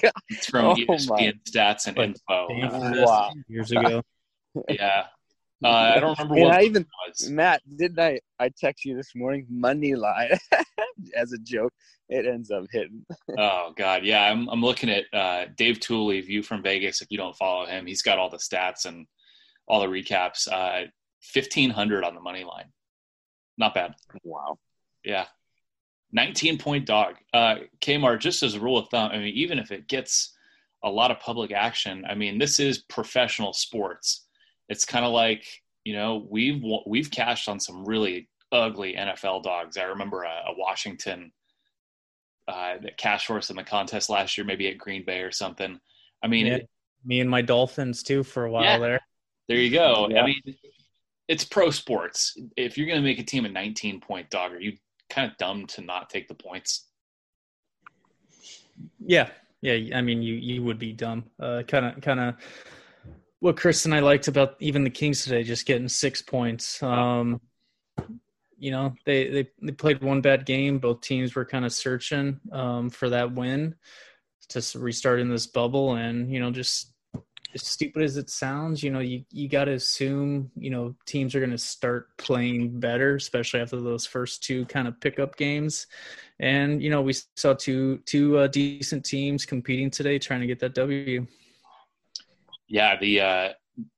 god! 0.00 0.12
It's 0.30 0.46
from 0.46 0.64
oh 0.64 0.75
ESPN 0.75 1.08
my. 1.08 1.32
stats 1.46 1.86
and 1.88 1.98
info. 1.98 2.46
Wow, 2.48 3.30
years 3.48 3.70
ago. 3.70 4.02
yeah, 4.70 5.04
uh, 5.64 5.68
I 5.68 6.00
don't 6.00 6.18
remember 6.18 6.42
what 6.42 6.54
I 6.54 6.62
even 6.62 6.86
was. 7.06 7.30
Matt 7.30 7.62
didn't 7.76 7.98
I? 7.98 8.20
I 8.38 8.50
text 8.50 8.84
you 8.84 8.96
this 8.96 9.12
morning 9.14 9.46
money 9.48 9.94
line 9.94 10.38
as 11.16 11.32
a 11.32 11.38
joke. 11.38 11.72
It 12.08 12.26
ends 12.26 12.50
up 12.50 12.64
hitting. 12.70 13.04
oh 13.38 13.72
God, 13.76 14.04
yeah. 14.04 14.30
I'm 14.30 14.48
I'm 14.48 14.62
looking 14.62 14.90
at 14.90 15.04
uh, 15.12 15.46
Dave 15.56 15.80
Tuley, 15.80 16.25
View 16.25 16.42
from 16.42 16.62
Vegas. 16.62 17.00
If 17.00 17.08
you 17.10 17.18
don't 17.18 17.36
follow 17.36 17.66
him, 17.66 17.86
he's 17.86 18.02
got 18.02 18.18
all 18.18 18.30
the 18.30 18.36
stats 18.36 18.84
and 18.84 19.06
all 19.66 19.80
the 19.80 19.86
recaps. 19.86 20.50
Uh, 20.50 20.88
Fifteen 21.22 21.70
hundred 21.70 22.04
on 22.04 22.14
the 22.14 22.20
money 22.20 22.44
line. 22.44 22.66
Not 23.58 23.75
bad. 23.75 23.94
Wow. 24.22 24.58
Yeah. 25.04 25.26
19 26.12 26.58
point 26.58 26.86
dog. 26.86 27.14
Uh, 27.32 27.56
Kmart, 27.80 28.20
just 28.20 28.42
as 28.42 28.54
a 28.54 28.60
rule 28.60 28.78
of 28.78 28.88
thumb, 28.88 29.10
I 29.12 29.18
mean, 29.18 29.34
even 29.34 29.58
if 29.58 29.72
it 29.72 29.88
gets 29.88 30.34
a 30.84 30.90
lot 30.90 31.10
of 31.10 31.20
public 31.20 31.52
action, 31.52 32.04
I 32.08 32.14
mean, 32.14 32.38
this 32.38 32.58
is 32.60 32.78
professional 32.78 33.52
sports 33.52 34.26
it's 34.68 34.84
kind 34.84 35.04
of 35.04 35.12
like 35.12 35.44
you 35.84 35.94
know 35.94 36.26
we've 36.28 36.62
we've 36.86 37.10
cashed 37.10 37.48
on 37.48 37.60
some 37.60 37.84
really 37.84 38.28
ugly 38.52 38.94
NFL 38.94 39.42
dogs. 39.42 39.76
I 39.76 39.84
remember 39.84 40.25
a, 40.25 40.44
a 40.48 40.54
Washington 40.56 41.32
uh, 42.48 42.75
that 42.82 42.96
cash 42.96 43.26
for 43.26 43.38
us 43.38 43.50
in 43.50 43.56
the 43.56 43.64
contest 43.64 44.08
last 44.08 44.36
year, 44.36 44.44
maybe 44.44 44.68
at 44.68 44.78
Green 44.78 45.04
Bay 45.04 45.20
or 45.20 45.32
something. 45.32 45.78
I 46.22 46.28
mean, 46.28 46.46
yeah, 46.46 46.54
it, 46.56 46.68
me 47.04 47.20
and 47.20 47.30
my 47.30 47.42
Dolphins 47.42 48.02
too 48.02 48.22
for 48.22 48.44
a 48.44 48.50
while 48.50 48.64
yeah, 48.64 48.78
there. 48.78 49.00
There 49.48 49.58
you 49.58 49.70
go. 49.70 50.08
Yeah. 50.10 50.22
I 50.22 50.26
mean, 50.26 50.40
it's 51.28 51.45
pro 51.45 51.71
sports. 51.71 52.37
If 52.56 52.76
you're 52.76 52.87
going 52.87 53.00
to 53.00 53.04
make 53.04 53.18
a 53.18 53.25
team 53.25 53.45
a 53.45 53.49
19 53.49 54.00
point 54.00 54.30
dog, 54.30 54.52
are 54.52 54.61
you 54.61 54.76
kind 55.11 55.30
of 55.30 55.37
dumb 55.38 55.66
to 55.66 55.80
not 55.80 56.11
take 56.11 56.28
the 56.28 56.35
points? 56.35 56.87
Yeah, 59.04 59.28
yeah. 59.62 59.97
I 59.97 60.02
mean, 60.02 60.23
you 60.23 60.35
you 60.35 60.62
would 60.62 60.78
be 60.78 60.92
dumb. 60.92 61.25
Kind 61.40 61.87
of, 61.87 62.00
kind 62.00 62.21
of 62.21 62.35
what 63.40 63.56
Chris 63.56 63.85
and 63.85 63.95
I 63.95 64.00
liked 64.00 64.28
about 64.28 64.56
even 64.61 64.85
the 64.85 64.90
Kings 64.90 65.25
today, 65.25 65.42
just 65.42 65.66
getting 65.66 65.88
six 65.88 66.23
points. 66.23 66.83
Um, 66.83 67.40
you 68.59 68.71
know, 68.71 68.95
they, 69.04 69.28
they 69.28 69.49
they 69.62 69.73
played 69.73 70.02
one 70.02 70.21
bad 70.21 70.47
game. 70.47 70.78
Both 70.78 71.02
teams 71.02 71.35
were 71.35 71.45
kind 71.45 71.64
of 71.64 71.73
searching 71.73 72.40
um, 72.52 72.90
for 72.90 73.11
that 73.11 73.33
win 73.33 73.75
to 74.49 74.78
restart 74.78 75.21
in 75.21 75.28
this 75.28 75.47
bubble, 75.47 75.95
and 75.95 76.30
you 76.30 76.40
know, 76.40 76.50
just 76.50 76.92
as 77.54 77.62
stupid 77.62 78.02
as 78.02 78.16
it 78.16 78.30
sounds, 78.30 78.82
you 78.82 78.90
know, 78.90 79.00
you 79.00 79.24
you 79.30 79.48
got 79.48 79.64
to 79.64 79.72
assume 79.72 80.50
you 80.56 80.70
know 80.70 80.94
teams 81.06 81.34
are 81.34 81.40
going 81.40 81.50
to 81.50 81.58
start 81.58 82.16
playing 82.18 82.78
better, 82.80 83.16
especially 83.16 83.60
after 83.60 83.80
those 83.80 84.06
first 84.06 84.42
two 84.42 84.64
kind 84.66 84.88
of 84.88 85.00
pickup 85.00 85.36
games. 85.36 85.86
And 86.40 86.82
you 86.82 86.90
know, 86.90 87.02
we 87.02 87.14
saw 87.36 87.54
two 87.54 87.98
two 88.06 88.38
uh, 88.38 88.46
decent 88.48 89.04
teams 89.04 89.44
competing 89.44 89.90
today, 89.90 90.18
trying 90.18 90.40
to 90.40 90.46
get 90.46 90.58
that 90.60 90.74
W. 90.74 91.26
Yeah, 92.68 92.98
the 92.98 93.20
uh, 93.20 93.48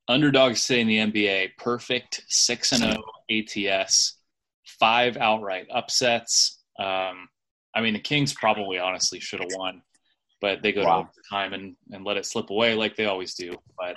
underdogs 0.09 0.71
in 0.71 0.87
the 0.87 0.99
NBA, 0.99 1.57
perfect 1.57 2.23
six 2.29 2.73
and 2.73 2.83
zero 2.83 2.97
oh 2.99 3.35
ATS, 3.71 4.19
five 4.65 5.17
outright 5.17 5.67
upsets. 5.73 6.63
Um, 6.79 7.29
I 7.75 7.81
mean, 7.81 7.95
the 7.95 8.01
Kings 8.01 8.35
probably 8.35 8.79
honestly 8.79 9.21
should 9.21 9.41
have 9.41 9.51
won, 9.55 9.83
but 10.41 10.63
they 10.63 10.73
go 10.73 10.85
wow. 10.85 11.03
to 11.03 11.09
overtime 11.09 11.53
and 11.53 11.77
and 11.93 12.05
let 12.05 12.17
it 12.17 12.27
slip 12.27 12.51
away 12.51 12.75
like 12.75 12.97
they 12.97 13.07
always 13.07 13.35
do. 13.35 13.55
But 13.77 13.97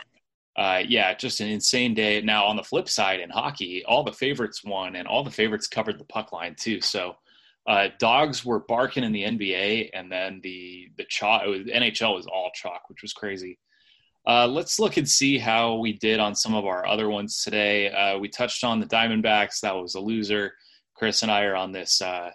uh, 0.58 0.84
yeah, 0.88 1.14
just 1.14 1.40
an 1.40 1.48
insane 1.48 1.94
day. 1.94 2.22
Now 2.22 2.46
on 2.46 2.56
the 2.56 2.64
flip 2.64 2.90
side 2.90 3.20
in 3.20 3.30
hockey, 3.30 3.84
all 3.86 4.04
the 4.04 4.14
favorites 4.14 4.64
won 4.64 4.96
and 4.96 5.08
all 5.08 5.24
the 5.24 5.32
favorites 5.32 5.68
covered 5.68 6.00
the 6.00 6.06
puck 6.06 6.32
line 6.34 6.56
too. 6.60 6.82
So 6.82 7.16
uh, 7.68 7.90
dogs 8.00 8.44
were 8.44 8.60
barking 8.60 9.04
in 9.04 9.12
the 9.12 9.24
NBA, 9.24 9.92
and 9.94 10.12
then 10.12 10.40
the 10.44 10.90
the 10.98 11.06
chalk 11.06 11.46
was, 11.46 11.62
NHL 11.62 12.16
was 12.16 12.28
all 12.28 12.52
chalk, 12.54 12.90
which 12.90 13.02
was 13.02 13.14
crazy. 13.14 13.60
Uh, 14.28 14.48
let's 14.48 14.80
look 14.80 14.98
and 14.98 15.10
see 15.10 15.38
how 15.38 15.76
we 15.76 15.94
did 15.94 16.20
on 16.20 16.36
some 16.36 16.54
of 16.54 16.66
our 16.66 16.86
other 16.86 17.10
ones 17.10 17.44
today. 17.44 17.90
Uh, 17.92 18.18
we 18.20 18.30
touched 18.30 18.64
on 18.64 18.80
the 18.80 18.86
Diamondbacks; 18.86 19.60
that 19.62 19.76
was 19.76 19.96
a 19.96 20.00
loser. 20.00 20.54
Chris 20.96 21.22
and 21.22 21.32
I 21.32 21.44
are 21.44 21.56
on 21.56 21.72
this 21.72 22.02
uh, 22.02 22.32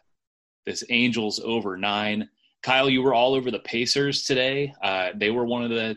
this 0.65 0.85
Angels 0.91 1.41
over 1.41 1.77
nine. 1.77 2.29
Kyle, 2.67 2.91
you 2.91 3.01
were 3.01 3.15
all 3.15 3.35
over 3.35 3.53
the 3.53 3.61
Pacers 3.61 4.25
today. 4.25 4.75
Uh, 4.83 5.11
they 5.15 5.31
were 5.31 5.45
one 5.45 5.63
of 5.63 5.71
the 5.71 5.97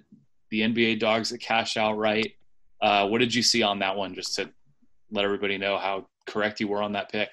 the 0.52 0.62
NBA 0.62 1.00
dogs 1.00 1.32
that 1.32 1.40
cashed 1.40 1.78
outright. 1.78 2.34
Uh, 2.80 3.08
what 3.08 3.18
did 3.18 3.34
you 3.34 3.42
see 3.42 3.64
on 3.64 3.80
that 3.80 3.98
one? 3.98 4.14
Just 4.14 4.36
to 4.36 4.52
let 5.10 5.26
everybody 5.26 5.58
know 5.58 5.80
how 5.80 6.06
correct 6.28 6.60
you 6.60 6.68
were 6.68 6.84
on 6.84 6.92
that 6.92 7.12
pick. 7.12 7.32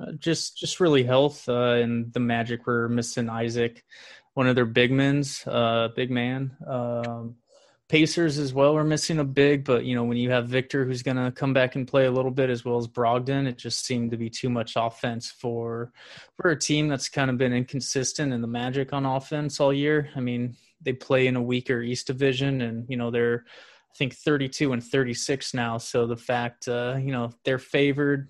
Uh, 0.00 0.12
just 0.12 0.56
just 0.56 0.80
really 0.80 1.02
health 1.02 1.46
uh, 1.50 1.72
and 1.72 2.10
the 2.14 2.20
Magic 2.20 2.66
were 2.66 2.88
missing 2.88 3.28
Isaac, 3.28 3.84
one 4.32 4.46
of 4.46 4.56
their 4.56 4.64
big 4.64 4.90
men's, 4.90 5.46
uh, 5.46 5.88
big 5.94 6.10
man. 6.10 6.56
Um, 6.66 7.34
Pacers 7.88 8.38
as 8.38 8.52
well 8.52 8.76
are 8.76 8.84
missing 8.84 9.18
a 9.18 9.24
big, 9.24 9.64
but 9.64 9.84
you 9.84 9.94
know 9.94 10.04
when 10.04 10.18
you 10.18 10.30
have 10.30 10.46
Victor 10.46 10.84
who's 10.84 11.02
going 11.02 11.16
to 11.16 11.32
come 11.32 11.54
back 11.54 11.74
and 11.74 11.88
play 11.88 12.04
a 12.04 12.10
little 12.10 12.30
bit 12.30 12.50
as 12.50 12.62
well 12.62 12.76
as 12.76 12.86
Brogdon, 12.86 13.48
it 13.48 13.56
just 13.56 13.86
seemed 13.86 14.10
to 14.10 14.18
be 14.18 14.28
too 14.28 14.50
much 14.50 14.74
offense 14.76 15.30
for 15.30 15.92
for 16.36 16.50
a 16.50 16.58
team 16.58 16.88
that's 16.88 17.08
kind 17.08 17.30
of 17.30 17.38
been 17.38 17.54
inconsistent 17.54 18.32
in 18.32 18.42
the 18.42 18.46
Magic 18.46 18.92
on 18.92 19.06
offense 19.06 19.58
all 19.58 19.72
year. 19.72 20.10
I 20.14 20.20
mean, 20.20 20.54
they 20.82 20.92
play 20.92 21.28
in 21.28 21.36
a 21.36 21.42
weaker 21.42 21.80
East 21.80 22.06
Division, 22.06 22.60
and 22.60 22.84
you 22.90 22.98
know 22.98 23.10
they're 23.10 23.44
I 23.46 23.94
think 23.96 24.14
32 24.14 24.74
and 24.74 24.84
36 24.84 25.54
now. 25.54 25.78
So 25.78 26.06
the 26.06 26.16
fact 26.16 26.68
uh, 26.68 26.98
you 27.00 27.12
know 27.12 27.30
they're 27.44 27.58
favored 27.58 28.28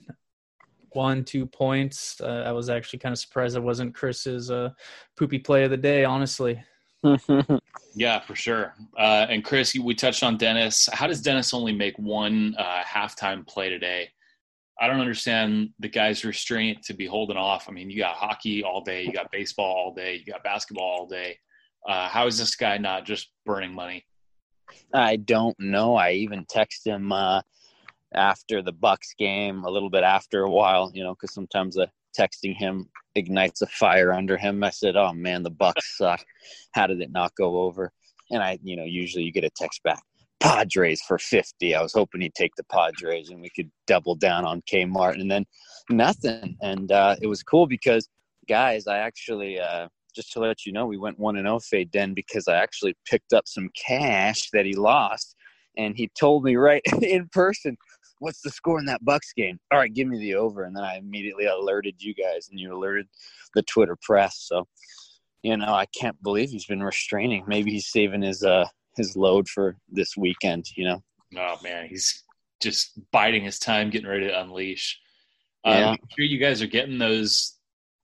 one 0.91 1.25
two 1.25 1.47
points, 1.47 2.21
uh, 2.21 2.45
I 2.47 2.53
was 2.53 2.71
actually 2.71 3.01
kind 3.01 3.13
of 3.13 3.19
surprised 3.19 3.57
it 3.57 3.61
wasn't 3.61 3.95
Chris's 3.95 4.53
uh, 4.53 4.71
poopy 5.17 5.41
play 5.41 5.65
of 5.65 5.71
the 5.71 5.77
day. 5.77 6.05
Honestly. 6.05 6.63
yeah, 7.95 8.21
for 8.21 8.35
sure. 8.35 8.75
Uh, 8.97 9.27
and 9.29 9.45
Chris, 9.45 9.75
we 9.75 9.95
touched 9.95 10.23
on 10.23 10.37
Dennis. 10.37 10.89
How 10.93 11.07
does 11.07 11.23
Dennis 11.23 11.55
only 11.55 11.73
make 11.73 11.99
one 11.99 12.55
uh, 12.59 12.83
halftime 12.83 13.47
play 13.47 13.69
today? 13.69 14.11
I 14.81 14.87
don't 14.87 15.01
understand 15.01 15.71
the 15.81 15.89
guy's 15.89 16.25
restraint 16.25 16.83
to 16.85 16.95
be 16.95 17.07
holding 17.07 17.37
off. 17.37 17.69
I 17.69 17.73
mean, 17.73 17.91
you 17.91 17.99
got 17.99 18.15
hockey 18.15 18.63
all 18.63 18.81
day, 18.81 19.05
you 19.05 19.13
got 19.13 19.31
baseball 19.33 19.75
all 19.75 19.95
day, 19.95 20.15
you 20.15 20.33
got 20.33 20.45
basketball 20.45 20.85
all 20.85 21.07
day. 21.07 21.39
Uh, 21.89 22.09
how 22.09 22.27
is 22.27 22.39
this 22.39 22.55
guy 22.55 22.79
not 22.79 23.05
just 23.05 23.33
burning 23.45 23.73
money? 23.73 24.05
I 24.95 25.17
don't 25.17 25.59
know. 25.59 25.97
I 25.97 26.13
even 26.13 26.45
text 26.49 26.87
him 26.87 27.11
uh, 27.11 27.41
after 28.15 28.63
the 28.63 28.73
Bucks 28.73 29.15
game, 29.19 29.65
a 29.65 29.71
little 29.71 29.91
bit 29.91 30.05
after 30.05 30.43
a 30.43 30.51
while, 30.51 30.91
you 30.95 31.03
know, 31.03 31.15
because 31.15 31.35
sometimes 31.35 31.75
the 31.75 31.89
texting 32.19 32.57
him 32.57 32.89
ignites 33.15 33.63
a 33.63 33.67
fire 33.67 34.13
under 34.13 34.37
him. 34.37 34.63
I 34.65 34.71
said, 34.71 34.97
"Oh 34.97 35.13
man, 35.13 35.43
the 35.43 35.51
Bucks 35.51 35.97
suck. 35.99 36.25
How 36.73 36.87
did 36.87 37.01
it 37.01 37.11
not 37.11 37.35
go 37.37 37.61
over?" 37.61 37.93
And 38.31 38.43
I, 38.43 38.59
you 38.63 38.77
know, 38.77 38.85
usually 38.85 39.25
you 39.25 39.33
get 39.33 39.45
a 39.45 39.51
text 39.51 39.83
back, 39.83 40.03
"Padres 40.41 41.03
for 41.03 41.19
50." 41.19 41.75
I 41.75 41.83
was 41.83 41.93
hoping 41.93 42.21
he'd 42.21 42.35
take 42.35 42.55
the 42.57 42.65
Padres 42.65 43.31
and 43.31 43.41
we 43.41 43.51
could 43.55 43.71
double 43.87 44.15
down 44.15 44.45
on 44.45 44.63
Kmart, 44.63 45.21
and 45.21 45.31
then 45.31 45.47
nothing. 45.91 46.57
And 46.61 46.91
uh, 46.93 47.17
it 47.21 47.27
was 47.27 47.43
cool 47.43 47.67
because, 47.67 48.09
guys, 48.49 48.87
I 48.87 48.99
actually. 48.99 49.61
Uh, 49.61 49.89
just 50.17 50.33
to 50.33 50.41
let 50.41 50.67
you 50.67 50.73
know, 50.73 50.87
we 50.87 50.97
went 50.97 51.19
one 51.19 51.37
and 51.37 51.47
zero 51.47 51.61
fade 51.61 51.93
den 51.93 52.13
because 52.13 52.49
I 52.49 52.57
actually 52.57 52.97
picked 53.09 53.33
up 53.33 53.47
some 53.47 53.69
cash 53.77 54.49
that 54.53 54.67
he 54.67 54.75
lost, 54.75 55.37
and 55.77 55.97
he 55.97 56.11
told 56.19 56.43
me 56.43 56.57
right 56.57 56.83
in 57.03 57.29
person, 57.29 57.77
"What's 58.21 58.41
the 58.41 58.51
score 58.51 58.79
in 58.79 58.87
that 58.87 59.05
Bucks 59.05 59.33
game?" 59.33 59.59
All 59.73 59.79
right, 59.79 59.93
give 59.93 60.09
me 60.09 60.19
the 60.19 60.35
over, 60.35 60.65
and 60.65 60.77
then 60.77 60.85
I 60.85 60.97
immediately 60.97 61.47
alerted 61.47 62.03
you 62.03 62.15
guys, 62.15 62.49
and 62.51 62.59
you 62.59 62.75
alerted 62.75 63.07
the 63.55 63.63
Twitter 63.63 63.97
press. 64.03 64.39
So, 64.41 64.67
you 65.43 65.57
know, 65.57 65.73
I 65.75 65.87
can't 65.87 66.21
believe 66.23 66.51
he's 66.51 66.67
been 66.67 66.83
restraining. 66.83 67.45
Maybe 67.47 67.73
he's 67.73 67.89
saving 67.89 68.23
his 68.23 68.43
uh 68.43 68.67
his 68.97 69.17
load 69.17 69.49
for 69.49 69.77
this 69.89 70.17
weekend. 70.17 70.67
You 70.77 70.85
know. 70.89 71.03
Oh 71.37 71.57
man, 71.63 71.89
he's 71.89 72.25
just 72.61 72.99
biding 73.13 73.45
his 73.45 73.59
time, 73.59 73.91
getting 73.91 74.09
ready 74.09 74.27
to 74.29 74.41
unleash. 74.41 74.99
Um, 75.65 75.75
yeah. 75.75 75.91
I'm 75.91 75.99
sure 76.17 76.25
you 76.25 76.39
guys 76.39 76.63
are 76.63 76.67
getting 76.67 76.99
those 76.99 77.57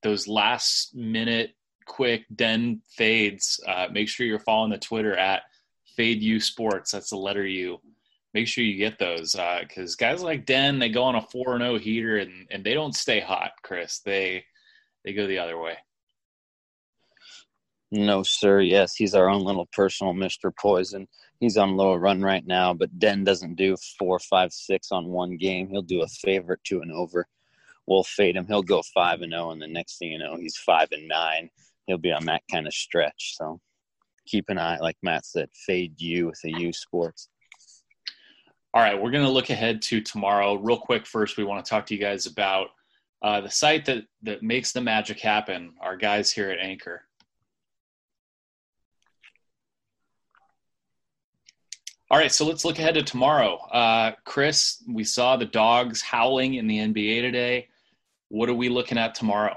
those 0.03 0.29
last 0.29 0.95
minute 0.95 1.55
quick 1.87 2.25
den 2.35 2.83
fades, 2.89 3.61
uh, 3.67 3.89
make 3.91 4.09
sure 4.09 4.27
you're 4.27 4.39
following 4.39 4.71
the 4.71 4.79
Twitter 4.79 5.17
at 5.17 5.43
Fade 5.97 6.23
U 6.23 6.41
Sports. 6.41 6.93
That's 6.93 7.11
the 7.11 7.17
letter 7.17 7.47
U. 7.47 7.81
Make 8.35 8.49
sure 8.49 8.65
you 8.65 8.77
get 8.77 8.99
those 8.99 9.33
because 9.33 9.95
uh, 9.95 9.97
guys 9.99 10.23
like 10.23 10.45
Den, 10.45 10.79
they 10.79 10.89
go 10.89 11.05
on 11.05 11.15
a 11.15 11.23
four 11.23 11.55
and 11.55 11.63
zero 11.63 11.75
oh 11.75 11.79
heater 11.79 12.19
and 12.19 12.47
and 12.51 12.65
they 12.65 12.75
don't 12.75 12.95
stay 12.95 13.21
hot. 13.21 13.53
Chris, 13.63 14.01
they 14.05 14.45
they 15.05 15.13
go 15.13 15.27
the 15.27 15.39
other 15.39 15.59
way. 15.59 15.77
No, 17.93 18.25
sir. 18.25 18.61
Yes, 18.61 18.97
he's 18.97 19.15
our 19.15 19.29
own 19.29 19.43
little 19.43 19.69
personal 19.73 20.13
Mister 20.13 20.51
Poison. 20.51 21.07
He's 21.39 21.57
on 21.57 21.77
low 21.77 21.95
run 21.95 22.23
right 22.23 22.47
now, 22.47 22.75
but 22.75 22.99
Den 22.99 23.23
doesn't 23.23 23.55
do 23.55 23.77
four, 23.99 24.19
five, 24.19 24.53
six 24.53 24.91
on 24.91 25.07
one 25.07 25.37
game. 25.37 25.69
He'll 25.69 25.83
do 25.83 26.03
a 26.03 26.09
favorite 26.09 26.65
to 26.65 26.81
an 26.81 26.91
over. 26.91 27.27
We'll 27.87 28.05
fade 28.05 28.37
him. 28.37 28.47
He'll 28.47 28.63
go 28.63 28.83
five 28.95 29.23
and 29.23 29.33
zero, 29.33 29.47
oh, 29.47 29.51
and 29.51 29.63
the 29.63 29.69
next 29.69 29.99
thing 29.99 30.13
you 30.13 30.19
know, 30.19 30.37
he's 30.37 30.57
five 30.57 30.89
and 30.91 31.07
nine 31.07 31.51
he'll 31.87 31.99
be 31.99 32.13
on 32.13 32.25
that 32.27 32.43
kind 32.51 32.67
of 32.67 32.73
stretch. 32.73 33.37
So 33.37 33.61
keep 34.27 34.49
an 34.49 34.59
eye, 34.59 34.79
like 34.79 34.97
Matt 35.03 35.27
said, 35.27 35.51
fade 35.67 36.01
you 36.01 36.27
with 36.27 36.41
the 36.43 36.53
U 36.61 36.73
Sports. 36.73 37.29
All 38.75 38.83
right, 38.83 39.01
we're 39.01 39.13
going 39.13 39.23
to 39.23 39.31
look 39.31 39.51
ahead 39.51 39.81
to 39.83 40.01
tomorrow. 40.01 40.57
Real 40.57 40.77
quick, 40.77 41.07
first, 41.07 41.37
we 41.37 41.45
want 41.45 41.65
to 41.65 41.71
talk 41.71 41.87
to 41.87 41.95
you 41.95 42.01
guys 42.01 42.27
about 42.27 42.71
uh, 43.23 43.41
the 43.41 43.49
site 43.49 43.85
that 43.85 44.03
that 44.25 44.43
makes 44.43 44.73
the 44.73 44.81
magic 44.81 45.21
happen. 45.21 45.75
Our 45.81 45.97
guys 45.97 46.33
here 46.33 46.51
at 46.51 46.59
Anchor. 46.59 47.03
All 52.11 52.19
right, 52.19 52.33
so 52.33 52.45
let's 52.45 52.65
look 52.65 52.81
ahead 52.81 52.95
to 52.95 53.05
tomorrow. 53.05 53.59
Uh, 53.59 54.13
Chris, 54.25 54.83
we 54.93 55.05
saw 55.05 55.37
the 55.37 55.45
dogs 55.45 56.03
howling 56.03 56.55
in 56.55 56.67
the 56.67 56.79
NBA 56.79 57.21
today. 57.21 57.69
What 58.29 58.49
are 58.49 58.55
we 58.55 58.69
looking 58.69 58.99
at 58.99 59.15
tomorrow? 59.15 59.57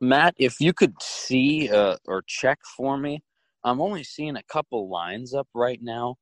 Matt, 0.00 0.34
if 0.36 0.60
you 0.60 0.72
could 0.72 1.00
see 1.00 1.70
uh, 1.70 1.96
or 2.06 2.24
check 2.26 2.58
for 2.76 2.98
me, 2.98 3.22
I'm 3.62 3.80
only 3.80 4.02
seeing 4.02 4.34
a 4.34 4.42
couple 4.42 4.88
lines 4.88 5.32
up 5.32 5.46
right 5.54 5.78
now. 5.80 6.16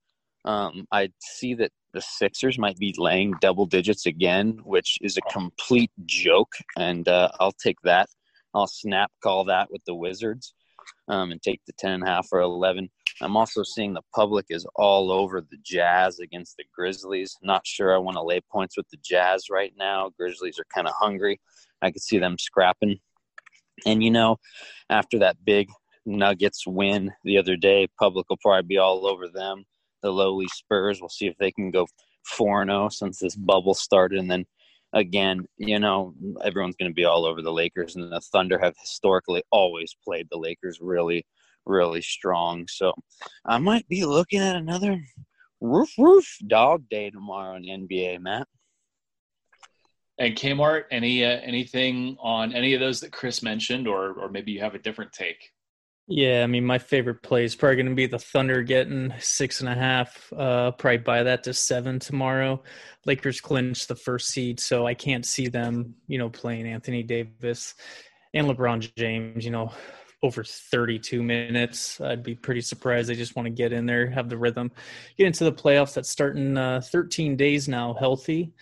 Um, 0.45 0.87
I 0.93 1.11
see 1.21 1.55
that 1.55 1.73
the 1.93 2.01
Sixers 2.01 2.59
might 2.59 2.79
be 2.79 2.95
laying 2.97 3.35
double 3.41 3.67
digits 3.67 4.07
again, 4.07 4.61
which 4.65 4.99
is 5.01 5.17
a 5.17 5.33
complete 5.33 5.91
joke, 6.07 6.53
and 6.77 7.09
uh, 7.09 7.31
I'll 7.41 7.53
take 7.53 7.81
that. 7.85 8.09
I'll 8.55 8.67
snap 8.67 9.11
call 9.23 9.45
that 9.45 9.71
with 9.71 9.83
the 9.87 9.95
Wizards 9.95 10.55
um, 11.09 11.33
and 11.33 11.43
take 11.43 11.61
the 11.67 11.73
10 11.79 11.93
and 11.93 12.03
a 12.03 12.07
half 12.07 12.29
or 12.33 12.41
11. 12.41 12.89
I'm 13.21 13.37
also 13.37 13.63
seeing 13.63 13.95
the 13.95 14.03
public 14.15 14.47
is 14.49 14.67
all 14.77 15.11
over 15.11 15.41
the 15.41 15.59
Jazz 15.63 16.19
against 16.21 16.57
the 16.57 16.65
Grizzlies. 16.75 17.37
Not 17.43 17.67
sure 17.67 17.95
I 17.95 17.99
want 17.99 18.17
to 18.17 18.23
lay 18.23 18.41
points 18.51 18.77
with 18.77 18.89
the 18.91 18.99
Jazz 19.05 19.47
right 19.51 19.73
now. 19.77 20.11
Grizzlies 20.19 20.59
are 20.59 20.67
kind 20.73 20.87
of 20.87 20.95
hungry. 20.97 21.41
I 21.83 21.91
could 21.91 22.03
see 22.03 22.19
them 22.19 22.39
scrapping 22.39 23.01
and 23.87 24.03
you 24.03 24.11
know, 24.11 24.39
after 24.91 25.19
that 25.21 25.45
big 25.45 25.69
Nuggets 26.07 26.67
win 26.67 27.13
the 27.25 27.39
other 27.39 27.57
day, 27.57 27.87
public 27.99 28.29
will 28.29 28.39
probably 28.39 28.67
be 28.67 28.79
all 28.79 29.07
over 29.07 29.29
them. 29.29 29.65
The 30.03 30.11
lowly 30.11 30.47
Spurs, 30.49 31.01
we'll 31.01 31.09
see 31.09 31.27
if 31.27 31.37
they 31.39 31.51
can 31.51 31.71
go 31.71 31.87
4 32.25 32.65
0 32.65 32.89
since 32.91 33.19
this 33.19 33.37
bubble 33.37 33.75
started. 33.75 34.19
And 34.19 34.31
then 34.31 34.45
again, 34.93 35.47
you 35.57 35.79
know, 35.79 36.15
everyone's 36.43 36.77
going 36.77 36.91
to 36.91 36.95
be 36.95 37.05
all 37.05 37.25
over 37.25 37.43
the 37.43 37.53
Lakers. 37.53 37.97
And 37.97 38.13
the 38.13 38.21
Thunder 38.21 38.59
have 38.59 38.75
historically 38.81 39.43
always 39.51 39.97
played 40.05 40.29
the 40.31 40.39
Lakers 40.39 40.79
really, 40.81 41.27
really 41.67 42.03
strong. 42.03 42.67
So 42.69 42.93
I 43.45 43.59
might 43.59 43.89
be 43.89 44.05
looking 44.05 44.41
at 44.41 44.57
another 44.57 45.01
roof, 45.61 45.91
roof 45.99 46.37
dog 46.47 46.89
day 46.89 47.11
tomorrow 47.11 47.57
in 47.57 47.65
NBA, 47.65 48.21
Matt. 48.21 48.47
And 50.21 50.35
Kmart, 50.35 50.85
any 50.91 51.25
uh, 51.25 51.39
anything 51.45 52.17
on 52.19 52.53
any 52.53 52.75
of 52.75 52.81
those 52.81 53.01
that 53.01 53.13
Chris 53.13 53.41
mentioned, 53.41 53.87
or 53.87 54.15
or 54.15 54.29
maybe 54.29 54.51
you 54.51 54.61
have 54.61 54.75
a 54.75 54.81
different 54.81 55.13
take? 55.13 55.53
Yeah, 56.11 56.43
I 56.43 56.47
mean, 56.47 56.65
my 56.65 56.79
favorite 56.79 57.23
play 57.23 57.45
is 57.45 57.55
probably 57.55 57.77
going 57.77 57.91
to 57.91 57.95
be 57.95 58.07
the 58.07 58.19
Thunder 58.19 58.63
getting 58.63 59.13
six 59.19 59.61
and 59.61 59.69
a 59.69 59.75
half. 59.75 60.33
Uh, 60.35 60.71
probably 60.71 60.97
buy 60.99 61.23
that 61.23 61.43
to 61.45 61.53
seven 61.53 61.99
tomorrow. 61.99 62.63
Lakers 63.05 63.43
clinch 63.43 63.87
the 63.87 63.95
first 63.95 64.29
seed, 64.29 64.59
so 64.59 64.87
I 64.87 64.95
can't 64.95 65.27
see 65.27 65.49
them, 65.49 65.95
you 66.07 66.17
know, 66.17 66.31
playing 66.31 66.67
Anthony 66.67 67.03
Davis 67.03 67.75
and 68.33 68.47
LeBron 68.47 68.91
James. 68.97 69.45
You 69.45 69.51
know, 69.51 69.71
over 70.23 70.43
32 70.43 71.23
minutes. 71.23 72.01
I'd 72.01 72.23
be 72.23 72.35
pretty 72.35 72.63
surprised. 72.63 73.11
They 73.11 73.15
just 73.15 73.37
want 73.37 73.45
to 73.45 73.51
get 73.51 73.75
in 73.75 73.85
there, 73.85 74.09
have 74.11 74.31
the 74.31 74.39
rhythm, 74.39 74.73
get 75.19 75.27
into 75.27 75.45
the 75.45 75.53
playoffs. 75.53 75.93
That's 75.93 76.09
starting 76.09 76.57
uh, 76.57 76.81
13 76.91 77.37
days 77.37 77.69
now, 77.69 77.93
healthy. 77.93 78.55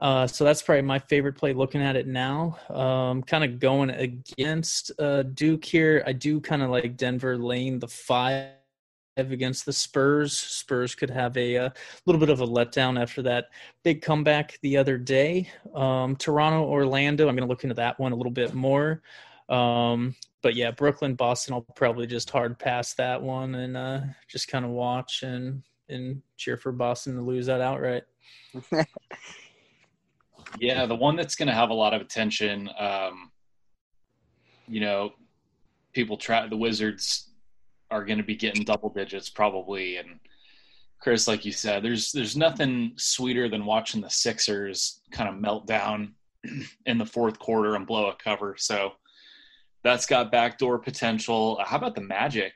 Uh, 0.00 0.26
so 0.26 0.44
that's 0.44 0.62
probably 0.62 0.82
my 0.82 0.98
favorite 0.98 1.34
play 1.34 1.52
looking 1.52 1.82
at 1.82 1.96
it 1.96 2.06
now. 2.06 2.56
Um, 2.70 3.22
kind 3.22 3.42
of 3.42 3.58
going 3.58 3.90
against 3.90 4.92
uh, 5.00 5.24
Duke 5.24 5.64
here. 5.64 6.04
I 6.06 6.12
do 6.12 6.40
kind 6.40 6.62
of 6.62 6.70
like 6.70 6.96
Denver 6.96 7.36
laying 7.36 7.80
the 7.80 7.88
five 7.88 8.50
against 9.16 9.66
the 9.66 9.72
Spurs. 9.72 10.38
Spurs 10.38 10.94
could 10.94 11.10
have 11.10 11.36
a, 11.36 11.54
a, 11.54 11.64
uh, 11.66 11.70
little 12.06 12.20
bit 12.20 12.30
of 12.30 12.40
a 12.40 12.46
letdown 12.46 13.00
after 13.00 13.22
that 13.22 13.46
big 13.82 14.00
comeback 14.00 14.58
the 14.62 14.76
other 14.76 14.96
day. 14.96 15.50
Um, 15.74 16.14
Toronto, 16.14 16.64
Orlando, 16.64 17.28
I'm 17.28 17.34
going 17.34 17.46
to 17.46 17.50
look 17.50 17.64
into 17.64 17.74
that 17.74 17.98
one 17.98 18.12
a 18.12 18.16
little 18.16 18.32
bit 18.32 18.54
more. 18.54 19.02
Um, 19.48 20.14
but 20.42 20.54
yeah, 20.54 20.70
Brooklyn, 20.70 21.14
Boston, 21.14 21.54
I'll 21.54 21.62
probably 21.74 22.06
just 22.06 22.30
hard 22.30 22.58
pass 22.58 22.94
that 22.94 23.20
one 23.20 23.56
and 23.56 23.76
uh, 23.76 24.00
just 24.28 24.46
kind 24.48 24.64
of 24.64 24.70
watch 24.70 25.22
and 25.22 25.62
and 25.88 26.20
cheer 26.36 26.58
for 26.58 26.70
Boston 26.70 27.16
to 27.16 27.22
lose 27.22 27.46
that 27.46 27.62
outright. 27.62 28.04
yeah, 30.58 30.86
the 30.86 30.94
one 30.94 31.16
that's 31.16 31.34
going 31.34 31.48
to 31.48 31.54
have 31.54 31.70
a 31.70 31.74
lot 31.74 31.94
of 31.94 32.00
attention. 32.00 32.68
Um, 32.78 33.30
you 34.66 34.80
know, 34.80 35.12
people 35.92 36.16
try 36.16 36.46
the 36.46 36.56
Wizards 36.56 37.30
are 37.90 38.04
going 38.04 38.18
to 38.18 38.24
be 38.24 38.36
getting 38.36 38.64
double 38.64 38.90
digits 38.90 39.30
probably. 39.30 39.96
And 39.96 40.20
Chris, 41.00 41.28
like 41.28 41.44
you 41.44 41.52
said, 41.52 41.82
there's 41.82 42.12
there's 42.12 42.36
nothing 42.36 42.92
sweeter 42.96 43.48
than 43.48 43.64
watching 43.64 44.00
the 44.00 44.10
Sixers 44.10 45.00
kind 45.10 45.28
of 45.28 45.40
melt 45.40 45.66
down 45.66 46.14
in 46.86 46.98
the 46.98 47.06
fourth 47.06 47.38
quarter 47.38 47.76
and 47.76 47.86
blow 47.86 48.06
a 48.08 48.16
cover. 48.16 48.56
So 48.58 48.92
that's 49.84 50.06
got 50.06 50.32
backdoor 50.32 50.78
potential. 50.78 51.60
How 51.64 51.76
about 51.76 51.94
the 51.94 52.00
Magic? 52.00 52.52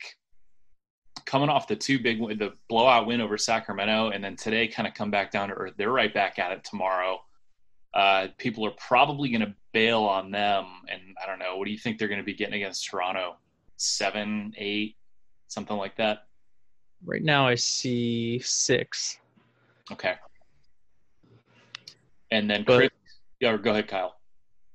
Coming 1.25 1.49
off 1.49 1.68
the 1.68 1.76
two 1.76 2.00
big 2.00 2.18
the 2.38 2.52
blowout 2.68 3.06
win 3.06 3.20
over 3.20 3.38
Sacramento, 3.38 4.11
and 4.11 4.25
then 4.25 4.34
today 4.34 4.66
kind 4.66 4.88
of 4.88 4.94
come 4.94 5.11
back 5.11 5.30
down 5.30 5.49
to 5.49 5.54
earth. 5.54 5.75
They're 5.76 5.92
right 5.92 6.12
back 6.12 6.38
at 6.38 6.52
it 6.52 6.64
tomorrow. 6.64 7.20
Uh, 7.94 8.28
people 8.38 8.66
are 8.66 8.72
probably 8.78 9.30
going 9.30 9.42
to 9.42 9.54
bail 9.72 10.00
on 10.00 10.30
them, 10.30 10.66
and 10.88 11.00
I 11.22 11.26
don't 11.26 11.38
know. 11.38 11.56
What 11.56 11.66
do 11.66 11.72
you 11.72 11.78
think 11.78 11.99
they're 11.99 12.08
going 12.08 12.20
to 12.20 12.25
be 12.25 12.34
getting 12.34 12.54
against 12.54 12.87
Toronto? 12.87 13.37
Seven, 13.76 14.54
eight, 14.56 14.96
something 15.49 15.76
like 15.76 15.96
that? 15.96 16.26
Right 17.04 17.22
now, 17.22 17.46
I 17.46 17.56
see 17.56 18.38
six. 18.38 19.18
Okay. 19.90 20.14
And 22.30 22.49
then 22.49 22.64
Chris, 22.64 22.88
but, 22.88 22.92
yeah, 23.40 23.56
go 23.56 23.72
ahead, 23.72 23.88
Kyle. 23.88 24.20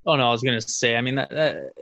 Oh 0.06 0.14
no, 0.14 0.28
I 0.28 0.30
was 0.30 0.42
gonna 0.42 0.60
say. 0.60 0.96
I 0.96 1.00
mean 1.00 1.16
that, 1.16 1.30
that 1.30 1.72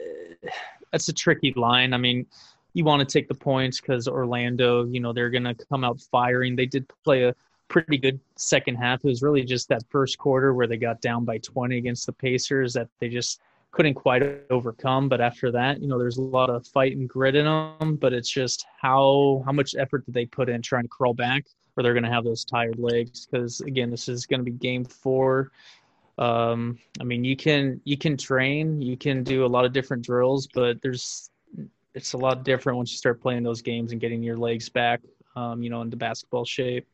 that's 0.91 1.07
a 1.07 1.13
tricky 1.13 1.53
line. 1.55 1.93
I 1.93 1.97
mean, 1.97 2.25
you 2.73 2.83
want 2.83 3.07
to 3.07 3.13
take 3.13 3.27
the 3.27 3.35
points 3.35 3.79
because 3.79 4.07
Orlando, 4.07 4.85
you 4.85 4.99
know, 4.99 5.13
they're 5.13 5.29
gonna 5.29 5.55
come 5.69 5.83
out 5.83 6.01
firing. 6.11 6.55
They 6.55 6.65
did 6.65 6.89
play 7.03 7.23
a 7.23 7.35
pretty 7.67 7.97
good 7.97 8.19
second 8.35 8.75
half. 8.75 9.03
It 9.03 9.07
was 9.07 9.21
really 9.21 9.43
just 9.43 9.69
that 9.69 9.83
first 9.89 10.17
quarter 10.17 10.53
where 10.53 10.67
they 10.67 10.77
got 10.77 11.01
down 11.01 11.25
by 11.25 11.37
20 11.39 11.77
against 11.77 12.05
the 12.05 12.13
Pacers 12.13 12.73
that 12.73 12.89
they 12.99 13.09
just 13.09 13.41
couldn't 13.71 13.95
quite 13.95 14.23
overcome. 14.49 15.09
But 15.09 15.21
after 15.21 15.51
that, 15.51 15.81
you 15.81 15.87
know, 15.87 15.99
there's 15.99 16.17
a 16.17 16.21
lot 16.21 16.49
of 16.49 16.65
fight 16.67 16.95
and 16.95 17.07
grit 17.07 17.35
in 17.35 17.45
them. 17.45 17.95
But 17.95 18.13
it's 18.13 18.29
just 18.29 18.65
how 18.81 19.43
how 19.45 19.51
much 19.51 19.75
effort 19.75 20.05
did 20.05 20.13
they 20.13 20.25
put 20.25 20.49
in 20.49 20.61
trying 20.61 20.83
to 20.83 20.89
crawl 20.89 21.13
back, 21.13 21.45
or 21.75 21.83
they're 21.83 21.93
going 21.93 22.03
to 22.03 22.11
have 22.11 22.23
those 22.23 22.45
tired 22.45 22.79
legs. 22.79 23.25
Because 23.25 23.61
again, 23.61 23.89
this 23.89 24.07
is 24.09 24.25
going 24.25 24.39
to 24.39 24.45
be 24.45 24.51
game 24.51 24.85
four. 24.85 25.51
Um, 26.17 26.79
I 26.99 27.03
mean, 27.03 27.23
you 27.23 27.35
can 27.35 27.79
you 27.83 27.97
can 27.97 28.17
train, 28.17 28.81
you 28.81 28.97
can 28.97 29.23
do 29.23 29.45
a 29.45 29.47
lot 29.47 29.65
of 29.65 29.73
different 29.73 30.03
drills, 30.03 30.47
but 30.53 30.81
there's 30.81 31.29
it's 31.93 32.13
a 32.13 32.17
lot 32.17 32.43
different 32.43 32.77
once 32.77 32.91
you 32.91 32.97
start 32.97 33.21
playing 33.21 33.43
those 33.43 33.61
games 33.61 33.91
and 33.91 33.99
getting 33.99 34.21
your 34.21 34.37
legs 34.37 34.69
back, 34.69 35.01
um, 35.35 35.63
you 35.63 35.69
know, 35.69 35.81
into 35.81 35.97
basketball 35.97 36.45
shape. 36.45 36.87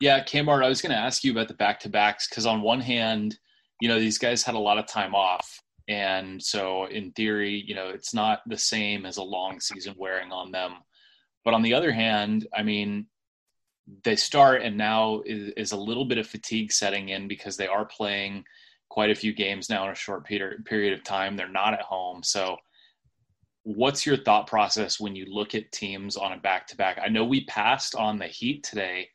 Yeah, 0.00 0.24
Kmart, 0.24 0.64
I 0.64 0.68
was 0.68 0.82
going 0.82 0.92
to 0.92 0.98
ask 0.98 1.22
you 1.24 1.32
about 1.32 1.48
the 1.48 1.54
back 1.54 1.80
to 1.80 1.88
backs 1.88 2.28
because 2.28 2.46
on 2.46 2.62
one 2.62 2.80
hand 2.80 3.38
you 3.80 3.88
know, 3.88 3.98
these 3.98 4.18
guys 4.18 4.42
had 4.42 4.54
a 4.54 4.58
lot 4.58 4.78
of 4.78 4.86
time 4.86 5.14
off. 5.14 5.62
And 5.88 6.40
so, 6.40 6.84
in 6.84 7.10
theory, 7.12 7.64
you 7.66 7.74
know, 7.74 7.88
it's 7.88 8.14
not 8.14 8.42
the 8.46 8.58
same 8.58 9.06
as 9.06 9.16
a 9.16 9.22
long 9.22 9.58
season 9.58 9.94
wearing 9.98 10.30
on 10.30 10.52
them. 10.52 10.74
But 11.44 11.54
on 11.54 11.62
the 11.62 11.74
other 11.74 11.90
hand, 11.90 12.46
I 12.54 12.62
mean, 12.62 13.06
they 14.04 14.14
start 14.14 14.62
and 14.62 14.76
now 14.76 15.22
is, 15.24 15.52
is 15.56 15.72
a 15.72 15.76
little 15.76 16.04
bit 16.04 16.18
of 16.18 16.26
fatigue 16.26 16.70
setting 16.70 17.08
in 17.08 17.26
because 17.26 17.56
they 17.56 17.66
are 17.66 17.86
playing 17.86 18.44
quite 18.88 19.10
a 19.10 19.14
few 19.16 19.32
games 19.32 19.68
now 19.68 19.84
in 19.84 19.90
a 19.90 19.96
short 19.96 20.24
period 20.24 20.64
period 20.64 20.92
of 20.92 21.02
time. 21.02 21.36
They're 21.36 21.48
not 21.48 21.74
at 21.74 21.82
home. 21.82 22.22
So, 22.22 22.56
what's 23.64 24.06
your 24.06 24.18
thought 24.18 24.46
process 24.46 25.00
when 25.00 25.16
you 25.16 25.24
look 25.28 25.54
at 25.54 25.72
teams 25.72 26.16
on 26.16 26.32
a 26.32 26.38
back 26.38 26.68
to 26.68 26.76
back? 26.76 27.00
I 27.02 27.08
know 27.08 27.24
we 27.24 27.46
passed 27.46 27.96
on 27.96 28.18
the 28.18 28.26
Heat 28.26 28.62
today 28.62 29.08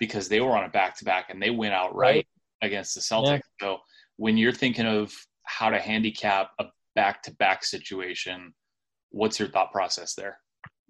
because 0.00 0.28
they 0.28 0.40
were 0.40 0.56
on 0.56 0.64
a 0.64 0.68
back 0.68 0.96
to 0.98 1.04
back 1.04 1.30
and 1.30 1.40
they 1.40 1.50
went 1.50 1.74
out 1.74 1.94
right 1.94 2.26
against 2.62 2.96
the 2.96 3.00
Celtics. 3.00 3.42
Yeah. 3.60 3.68
So, 3.68 3.78
when 4.16 4.36
you're 4.36 4.52
thinking 4.52 4.86
of 4.86 5.14
how 5.44 5.70
to 5.70 5.78
handicap 5.78 6.50
a 6.58 6.66
back 6.94 7.22
to 7.22 7.34
back 7.36 7.64
situation, 7.64 8.52
what's 9.10 9.38
your 9.38 9.48
thought 9.48 9.72
process 9.72 10.14
there? 10.14 10.38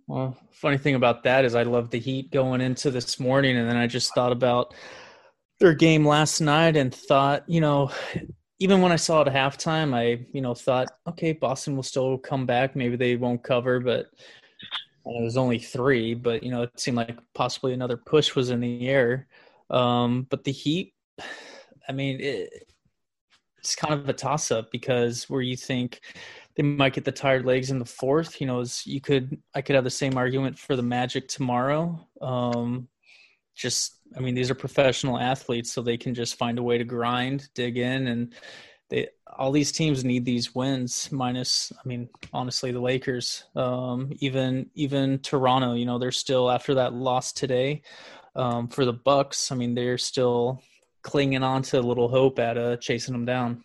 Well, 0.08 0.36
funny 0.52 0.78
thing 0.78 0.96
about 0.96 1.22
that 1.24 1.44
is 1.44 1.54
I 1.54 1.62
love 1.62 1.90
the 1.90 2.00
Heat 2.00 2.32
going 2.32 2.60
into 2.60 2.90
this 2.90 3.20
morning, 3.20 3.56
and 3.56 3.68
then 3.68 3.76
I 3.76 3.86
just 3.86 4.12
thought 4.14 4.32
about 4.32 4.74
their 5.60 5.74
game 5.74 6.06
last 6.06 6.40
night 6.40 6.76
and 6.76 6.92
thought, 6.92 7.48
you 7.48 7.60
know, 7.60 7.92
even 8.58 8.80
when 8.80 8.92
I 8.92 8.96
saw 8.96 9.22
it 9.22 9.28
at 9.28 9.34
halftime, 9.34 9.94
I, 9.94 10.26
you 10.32 10.40
know, 10.40 10.54
thought, 10.54 10.88
okay, 11.06 11.32
Boston 11.32 11.76
will 11.76 11.82
still 11.82 12.18
come 12.18 12.44
back. 12.44 12.74
Maybe 12.74 12.96
they 12.96 13.16
won't 13.16 13.44
cover, 13.44 13.78
but 13.78 14.06
it 15.18 15.22
was 15.22 15.36
only 15.36 15.58
three. 15.58 16.14
But 16.14 16.42
you 16.42 16.50
know, 16.50 16.62
it 16.62 16.78
seemed 16.78 16.96
like 16.96 17.18
possibly 17.34 17.72
another 17.72 17.96
push 17.96 18.34
was 18.34 18.50
in 18.50 18.60
the 18.60 18.88
air. 18.88 19.28
Um, 19.68 20.26
but 20.30 20.44
the 20.44 20.52
Heat, 20.52 20.94
I 21.88 21.92
mean, 21.92 22.20
it, 22.20 22.66
it's 23.58 23.74
kind 23.74 23.94
of 23.94 24.08
a 24.08 24.12
toss 24.12 24.50
up 24.50 24.70
because 24.70 25.28
where 25.28 25.42
you 25.42 25.56
think 25.56 26.00
they 26.56 26.62
might 26.62 26.94
get 26.94 27.04
the 27.04 27.12
tired 27.12 27.44
legs 27.44 27.70
in 27.70 27.78
the 27.78 27.84
fourth, 27.84 28.40
you 28.40 28.46
know, 28.46 28.60
is 28.60 28.86
you 28.86 29.00
could 29.00 29.38
I 29.54 29.62
could 29.62 29.74
have 29.74 29.84
the 29.84 29.90
same 29.90 30.16
argument 30.16 30.58
for 30.58 30.76
the 30.76 30.82
Magic 30.82 31.28
tomorrow. 31.28 32.06
Um, 32.20 32.88
just 33.54 33.96
I 34.16 34.20
mean, 34.20 34.34
these 34.34 34.50
are 34.50 34.54
professional 34.54 35.18
athletes, 35.18 35.72
so 35.72 35.82
they 35.82 35.96
can 35.96 36.14
just 36.14 36.36
find 36.36 36.58
a 36.58 36.62
way 36.62 36.78
to 36.78 36.84
grind, 36.84 37.48
dig 37.54 37.76
in, 37.78 38.08
and 38.08 38.34
they 38.90 39.08
all 39.38 39.52
these 39.52 39.72
teams 39.72 40.04
need 40.04 40.24
these 40.24 40.54
wins. 40.54 41.10
Minus, 41.10 41.72
I 41.72 41.88
mean, 41.88 42.08
honestly, 42.32 42.72
the 42.72 42.80
Lakers, 42.80 43.44
um, 43.56 44.12
even 44.18 44.68
even 44.74 45.20
Toronto, 45.20 45.74
you 45.74 45.86
know, 45.86 45.98
they're 45.98 46.10
still 46.10 46.50
after 46.50 46.74
that 46.74 46.92
loss 46.92 47.32
today 47.32 47.82
um, 48.36 48.68
for 48.68 48.84
the 48.84 48.92
Bucks. 48.92 49.50
I 49.50 49.54
mean, 49.54 49.74
they're 49.74 49.98
still 49.98 50.60
clinging 51.02 51.42
on 51.42 51.62
to 51.62 51.78
a 51.78 51.80
little 51.80 52.08
hope 52.08 52.38
at 52.38 52.58
uh, 52.58 52.76
chasing 52.76 53.12
them 53.12 53.24
down. 53.24 53.64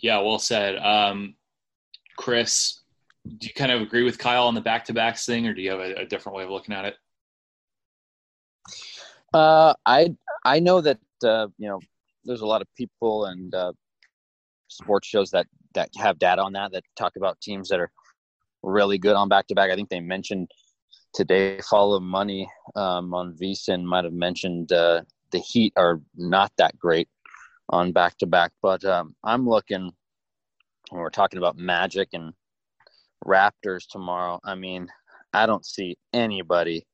Yeah, 0.00 0.20
well 0.20 0.38
said. 0.38 0.76
Um, 0.78 1.34
Chris, 2.16 2.80
do 3.24 3.46
you 3.46 3.52
kind 3.52 3.70
of 3.70 3.82
agree 3.82 4.02
with 4.02 4.18
Kyle 4.18 4.46
on 4.46 4.54
the 4.54 4.60
back 4.60 4.84
to 4.86 4.94
backs 4.94 5.26
thing, 5.26 5.46
or 5.46 5.54
do 5.54 5.60
you 5.60 5.70
have 5.70 5.80
a, 5.80 5.94
a, 6.00 6.06
different 6.06 6.36
way 6.36 6.44
of 6.44 6.50
looking 6.50 6.74
at 6.74 6.86
it? 6.86 6.94
Uh, 9.34 9.74
I 9.84 10.14
I 10.44 10.58
know 10.60 10.80
that 10.80 10.98
uh, 11.22 11.48
you 11.58 11.68
know 11.68 11.80
there's 12.24 12.40
a 12.40 12.46
lot 12.46 12.62
of 12.62 12.68
people 12.76 13.26
and 13.26 13.54
uh, 13.54 13.72
sports 14.68 15.08
shows 15.08 15.30
that 15.30 15.46
that 15.74 15.88
have 15.96 16.18
data 16.18 16.42
on 16.42 16.52
that 16.52 16.72
that 16.72 16.84
talk 16.96 17.12
about 17.16 17.40
teams 17.40 17.68
that 17.68 17.80
are 17.80 17.90
really 18.62 18.98
good 18.98 19.16
on 19.16 19.28
back 19.28 19.46
to 19.46 19.54
back. 19.54 19.70
I 19.70 19.76
think 19.76 19.88
they 19.88 20.00
mentioned 20.00 20.50
today 21.14 21.60
follow 21.60 22.00
money 22.00 22.48
um, 22.76 23.14
on 23.14 23.36
VSiN 23.40 23.84
might 23.84 24.04
have 24.04 24.12
mentioned 24.12 24.72
uh, 24.72 25.02
the 25.32 25.38
Heat 25.38 25.72
are 25.76 26.00
not 26.16 26.52
that 26.58 26.78
great 26.78 27.08
on 27.68 27.92
back 27.92 28.18
to 28.18 28.26
back, 28.26 28.52
but 28.62 28.84
um, 28.84 29.14
I'm 29.24 29.48
looking 29.48 29.92
when 30.90 31.00
we're 31.00 31.10
talking 31.10 31.38
about 31.38 31.56
Magic 31.56 32.08
and 32.12 32.32
Raptors 33.24 33.86
tomorrow. 33.88 34.40
I 34.44 34.54
mean, 34.54 34.88
I 35.32 35.46
don't 35.46 35.64
see 35.64 35.96
anybody 36.12 36.84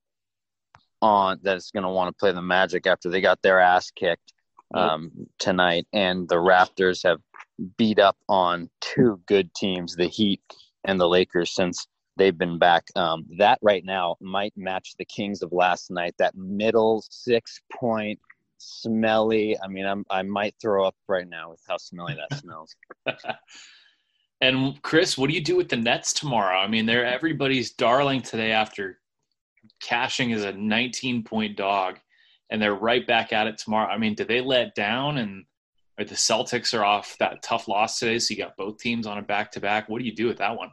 on 1.01 1.39
that's 1.43 1.71
going 1.71 1.83
to 1.83 1.89
want 1.89 2.09
to 2.09 2.19
play 2.19 2.33
the 2.33 2.43
Magic 2.43 2.87
after 2.87 3.09
they 3.09 3.21
got 3.21 3.41
their 3.43 3.61
ass 3.61 3.91
kicked 3.91 4.33
um, 4.75 5.11
tonight, 5.39 5.87
and 5.93 6.29
the 6.29 6.37
Raptors 6.37 7.03
have 7.05 7.21
beat 7.77 7.99
up 7.99 8.17
on 8.29 8.69
two 8.81 9.21
good 9.27 9.53
teams, 9.55 9.95
the 9.95 10.09
Heat 10.09 10.41
and 10.85 11.01
the 11.01 11.09
Lakers, 11.09 11.55
since 11.55 11.87
they've 12.17 12.37
been 12.37 12.59
back. 12.59 12.85
Um, 12.97 13.27
that 13.39 13.59
right 13.63 13.85
now 13.85 14.17
might 14.21 14.53
match 14.57 14.95
the 14.99 15.05
Kings 15.05 15.43
of 15.43 15.53
last 15.53 15.91
night. 15.91 16.15
That 16.19 16.35
middle 16.35 17.05
six 17.09 17.61
point 17.73 18.19
smelly. 18.59 19.57
I 19.63 19.69
mean, 19.69 19.87
I'm, 19.87 20.05
I 20.11 20.23
might 20.23 20.55
throw 20.61 20.87
up 20.87 20.97
right 21.09 21.29
now 21.29 21.51
with 21.51 21.61
how 21.69 21.77
smelly 21.77 22.15
that 22.15 22.39
smells. 22.41 22.75
and 24.41 24.81
Chris, 24.83 25.17
what 25.17 25.29
do 25.29 25.35
you 25.35 25.43
do 25.43 25.57
with 25.57 25.69
the 25.69 25.77
Nets 25.77 26.13
tomorrow? 26.13 26.59
I 26.59 26.67
mean, 26.67 26.87
they're 26.87 27.07
everybody's 27.07 27.73
darling 27.73 28.23
today 28.23 28.53
after 28.53 28.99
cashing 29.83 30.33
as 30.33 30.45
a 30.45 30.53
19 30.53 31.23
point 31.23 31.57
dog, 31.57 31.99
and 32.51 32.61
they're 32.61 32.75
right 32.75 33.07
back 33.07 33.33
at 33.33 33.47
it 33.47 33.59
tomorrow. 33.59 33.89
I 33.89 33.99
mean, 33.99 34.15
do 34.15 34.25
they 34.25 34.41
let 34.41 34.75
down 34.75 35.19
and 35.19 35.45
Right, 35.99 36.07
the 36.07 36.15
Celtics 36.15 36.79
are 36.79 36.85
off 36.85 37.17
that 37.21 37.43
tough 37.43 37.69
loss 37.69 37.99
today, 37.99 38.19
so 38.19 38.33
you 38.33 38.39
got 38.39 38.57
both 38.57 38.77
teams 38.79 39.07
on 39.07 39.17
a 39.17 39.23
back 39.23 39.51
to 39.53 39.61
back. 39.61 39.89
What 39.89 39.99
do 39.99 40.05
you 40.05 40.15
do 40.15 40.27
with 40.27 40.39
that 40.39 40.55
one? 40.55 40.71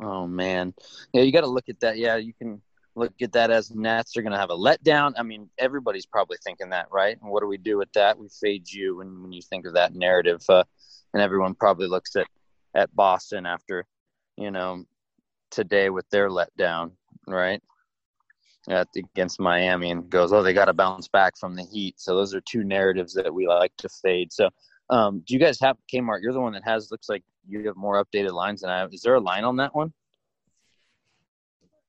Oh 0.00 0.26
man, 0.26 0.72
yeah, 1.12 1.20
you 1.20 1.32
got 1.32 1.42
to 1.42 1.46
look 1.46 1.68
at 1.68 1.80
that. 1.80 1.98
Yeah, 1.98 2.16
you 2.16 2.32
can 2.32 2.62
look 2.94 3.12
at 3.20 3.32
that 3.32 3.50
as 3.50 3.70
Nets 3.70 4.16
are 4.16 4.22
going 4.22 4.32
to 4.32 4.38
have 4.38 4.48
a 4.48 4.56
letdown. 4.56 5.12
I 5.18 5.22
mean, 5.22 5.50
everybody's 5.58 6.06
probably 6.06 6.38
thinking 6.42 6.70
that, 6.70 6.86
right? 6.90 7.18
And 7.20 7.30
what 7.30 7.42
do 7.42 7.46
we 7.46 7.58
do 7.58 7.76
with 7.76 7.92
that? 7.92 8.18
We 8.18 8.28
fade 8.40 8.70
you 8.70 8.96
when 8.96 9.22
when 9.22 9.32
you 9.32 9.42
think 9.42 9.66
of 9.66 9.74
that 9.74 9.94
narrative, 9.94 10.40
uh, 10.48 10.64
and 11.12 11.22
everyone 11.22 11.54
probably 11.54 11.86
looks 11.86 12.16
at 12.16 12.26
at 12.74 12.94
Boston 12.96 13.44
after, 13.44 13.84
you 14.38 14.50
know, 14.50 14.84
today 15.50 15.90
with 15.90 16.08
their 16.08 16.30
letdown, 16.30 16.92
right? 17.26 17.62
At, 18.68 18.88
against 18.94 19.40
Miami 19.40 19.90
and 19.90 20.10
goes, 20.10 20.32
oh, 20.32 20.42
they 20.42 20.52
got 20.52 20.66
to 20.66 20.74
bounce 20.74 21.08
back 21.08 21.38
from 21.38 21.56
the 21.56 21.62
Heat. 21.62 21.98
So 21.98 22.14
those 22.14 22.34
are 22.34 22.42
two 22.42 22.62
narratives 22.62 23.14
that 23.14 23.32
we 23.32 23.48
like 23.48 23.72
to 23.78 23.88
fade. 23.88 24.32
So, 24.32 24.50
um, 24.90 25.22
do 25.26 25.32
you 25.32 25.40
guys 25.40 25.58
have 25.60 25.76
Kmart? 25.92 26.18
You're 26.20 26.34
the 26.34 26.40
one 26.40 26.52
that 26.52 26.64
has 26.64 26.90
looks 26.90 27.08
like 27.08 27.22
you 27.48 27.66
have 27.66 27.76
more 27.76 28.04
updated 28.04 28.32
lines 28.32 28.60
than 28.60 28.70
I 28.70 28.78
have. 28.78 28.92
Is 28.92 29.00
there 29.00 29.14
a 29.14 29.20
line 29.20 29.44
on 29.44 29.56
that 29.56 29.74
one? 29.74 29.92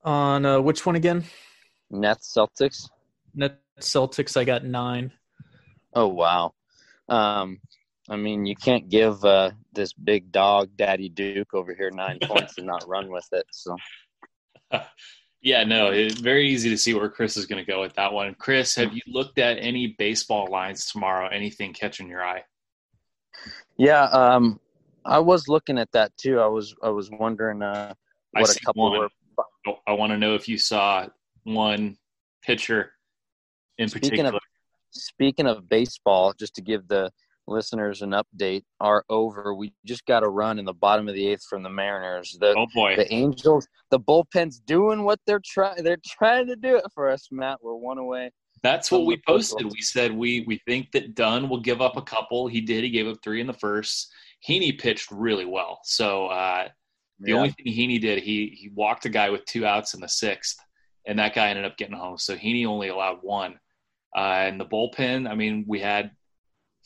On 0.04 0.46
uh, 0.46 0.62
which 0.62 0.86
one 0.86 0.96
again? 0.96 1.26
Nets 1.90 2.34
Celtics. 2.36 2.90
Nets 3.36 3.58
Celtics. 3.82 4.38
I 4.38 4.46
got 4.46 4.64
nine. 4.64 5.12
Oh 5.94 6.08
wow. 6.08 6.54
Um, 7.10 7.60
I 8.10 8.16
mean, 8.16 8.46
you 8.46 8.56
can't 8.56 8.90
give 8.90 9.24
uh, 9.26 9.52
this 9.74 9.94
big 9.94 10.32
dog, 10.32 10.70
Daddy 10.78 11.10
Duke, 11.10 11.54
over 11.54 11.76
here 11.76 11.92
nine 11.92 12.20
points 12.24 12.58
and 12.58 12.68
not 12.68 12.88
run 12.88 13.12
with 13.12 13.28
it. 13.34 13.46
So. 13.52 13.76
Yeah, 15.42 15.64
no, 15.64 15.90
it's 15.90 16.20
very 16.20 16.48
easy 16.48 16.70
to 16.70 16.78
see 16.78 16.94
where 16.94 17.10
Chris 17.10 17.36
is 17.36 17.48
going 17.48 17.64
to 17.64 17.70
go 17.70 17.82
with 17.82 17.94
that 17.96 18.14
one. 18.14 18.36
Chris, 18.36 18.76
have 18.76 18.94
you 18.94 19.02
looked 19.08 19.40
at 19.40 19.58
any 19.58 19.96
baseball 19.98 20.48
lines 20.52 20.86
tomorrow? 20.86 21.28
Anything 21.30 21.74
catching 21.74 22.08
your 22.08 22.24
eye? 22.24 22.44
Yeah, 23.78 24.04
um, 24.04 24.60
I 25.04 25.18
was 25.18 25.48
looking 25.48 25.80
at 25.80 25.92
that 25.94 26.16
too. 26.16 26.40
I 26.40 26.46
was 26.46 26.76
I 26.84 26.90
was 26.90 27.10
wondering 27.10 27.64
uh, 27.64 27.96
what 28.32 28.56
a 28.56 28.60
couple 28.60 28.92
one. 28.92 29.00
were. 29.00 29.76
I 29.88 29.94
want 29.94 30.12
to 30.12 30.18
know 30.18 30.36
if 30.36 30.48
you 30.48 30.60
saw 30.60 31.08
one 31.44 31.98
pitcher 32.44 32.92
in 33.80 33.90
speaking 33.90 34.10
particular. 34.10 34.36
Of, 34.36 34.42
speaking 34.92 35.48
of 35.48 35.68
baseball, 35.68 36.34
just 36.38 36.54
to 36.56 36.62
give 36.62 36.88
the 36.88 37.12
listeners 37.52 38.02
an 38.02 38.12
update 38.12 38.64
are 38.80 39.04
over. 39.10 39.54
We 39.54 39.74
just 39.86 40.06
got 40.06 40.24
a 40.24 40.30
run 40.30 40.60
in 40.60 40.66
the 40.66 40.74
bottom 40.74 41.08
of 41.08 41.14
the 41.16 41.28
eighth 41.28 41.44
from 41.50 41.64
the 41.64 41.70
Mariners. 41.70 42.38
The, 42.40 42.56
oh 42.58 42.68
boy, 42.74 42.96
the 42.96 43.12
Angels, 43.14 43.68
the 43.90 44.00
bullpen's 44.00 44.60
doing 44.60 45.04
what 45.04 45.20
they're 45.28 45.42
trying. 45.44 45.84
They're 45.84 45.98
trying 46.06 46.48
to 46.48 46.56
do 46.56 46.78
it 46.78 46.86
for 46.94 47.10
us, 47.10 47.28
Matt. 47.32 47.60
We're 47.62 47.76
one 47.76 47.98
away. 47.98 48.32
That's 48.64 48.92
what 48.92 49.06
we 49.06 49.22
posted. 49.28 49.66
We 49.66 49.82
said 49.82 50.12
we 50.12 50.44
we 50.48 50.60
think 50.68 50.92
that 50.92 51.16
Dunn 51.16 51.50
will 51.50 51.62
give 51.62 51.82
up 51.82 51.98
a 51.98 52.02
couple. 52.02 52.48
He 52.48 52.62
did. 52.62 52.84
He 52.84 52.90
gave 52.90 53.08
up 53.08 53.18
three 53.24 53.42
in 53.42 53.48
the 53.48 53.54
first. 53.54 54.12
Heaney 54.48 54.80
pitched 54.80 55.12
really 55.12 55.46
well. 55.46 55.80
So 55.84 56.28
uh, 56.28 56.68
the 57.20 57.32
yeah. 57.32 57.38
only 57.38 57.50
thing 57.52 57.68
Heaney 57.68 58.00
did, 58.00 58.24
he 58.24 58.56
he 58.60 58.70
walked 58.70 59.06
a 59.06 59.10
guy 59.10 59.30
with 59.30 59.46
two 59.46 59.66
outs 59.66 59.94
in 59.94 60.02
the 60.02 60.10
sixth, 60.10 60.58
and 61.06 61.20
that 61.20 61.34
guy 61.34 61.50
ended 61.50 61.66
up 61.66 61.78
getting 61.78 61.96
home. 61.96 62.18
So 62.18 62.36
Heaney 62.36 62.66
only 62.66 62.90
allowed 62.90 63.20
one. 63.22 63.60
Uh, 64.16 64.44
and 64.46 64.60
the 64.60 64.66
bullpen, 64.66 65.30
I 65.30 65.36
mean, 65.36 65.64
we 65.68 65.80
had 65.80 66.12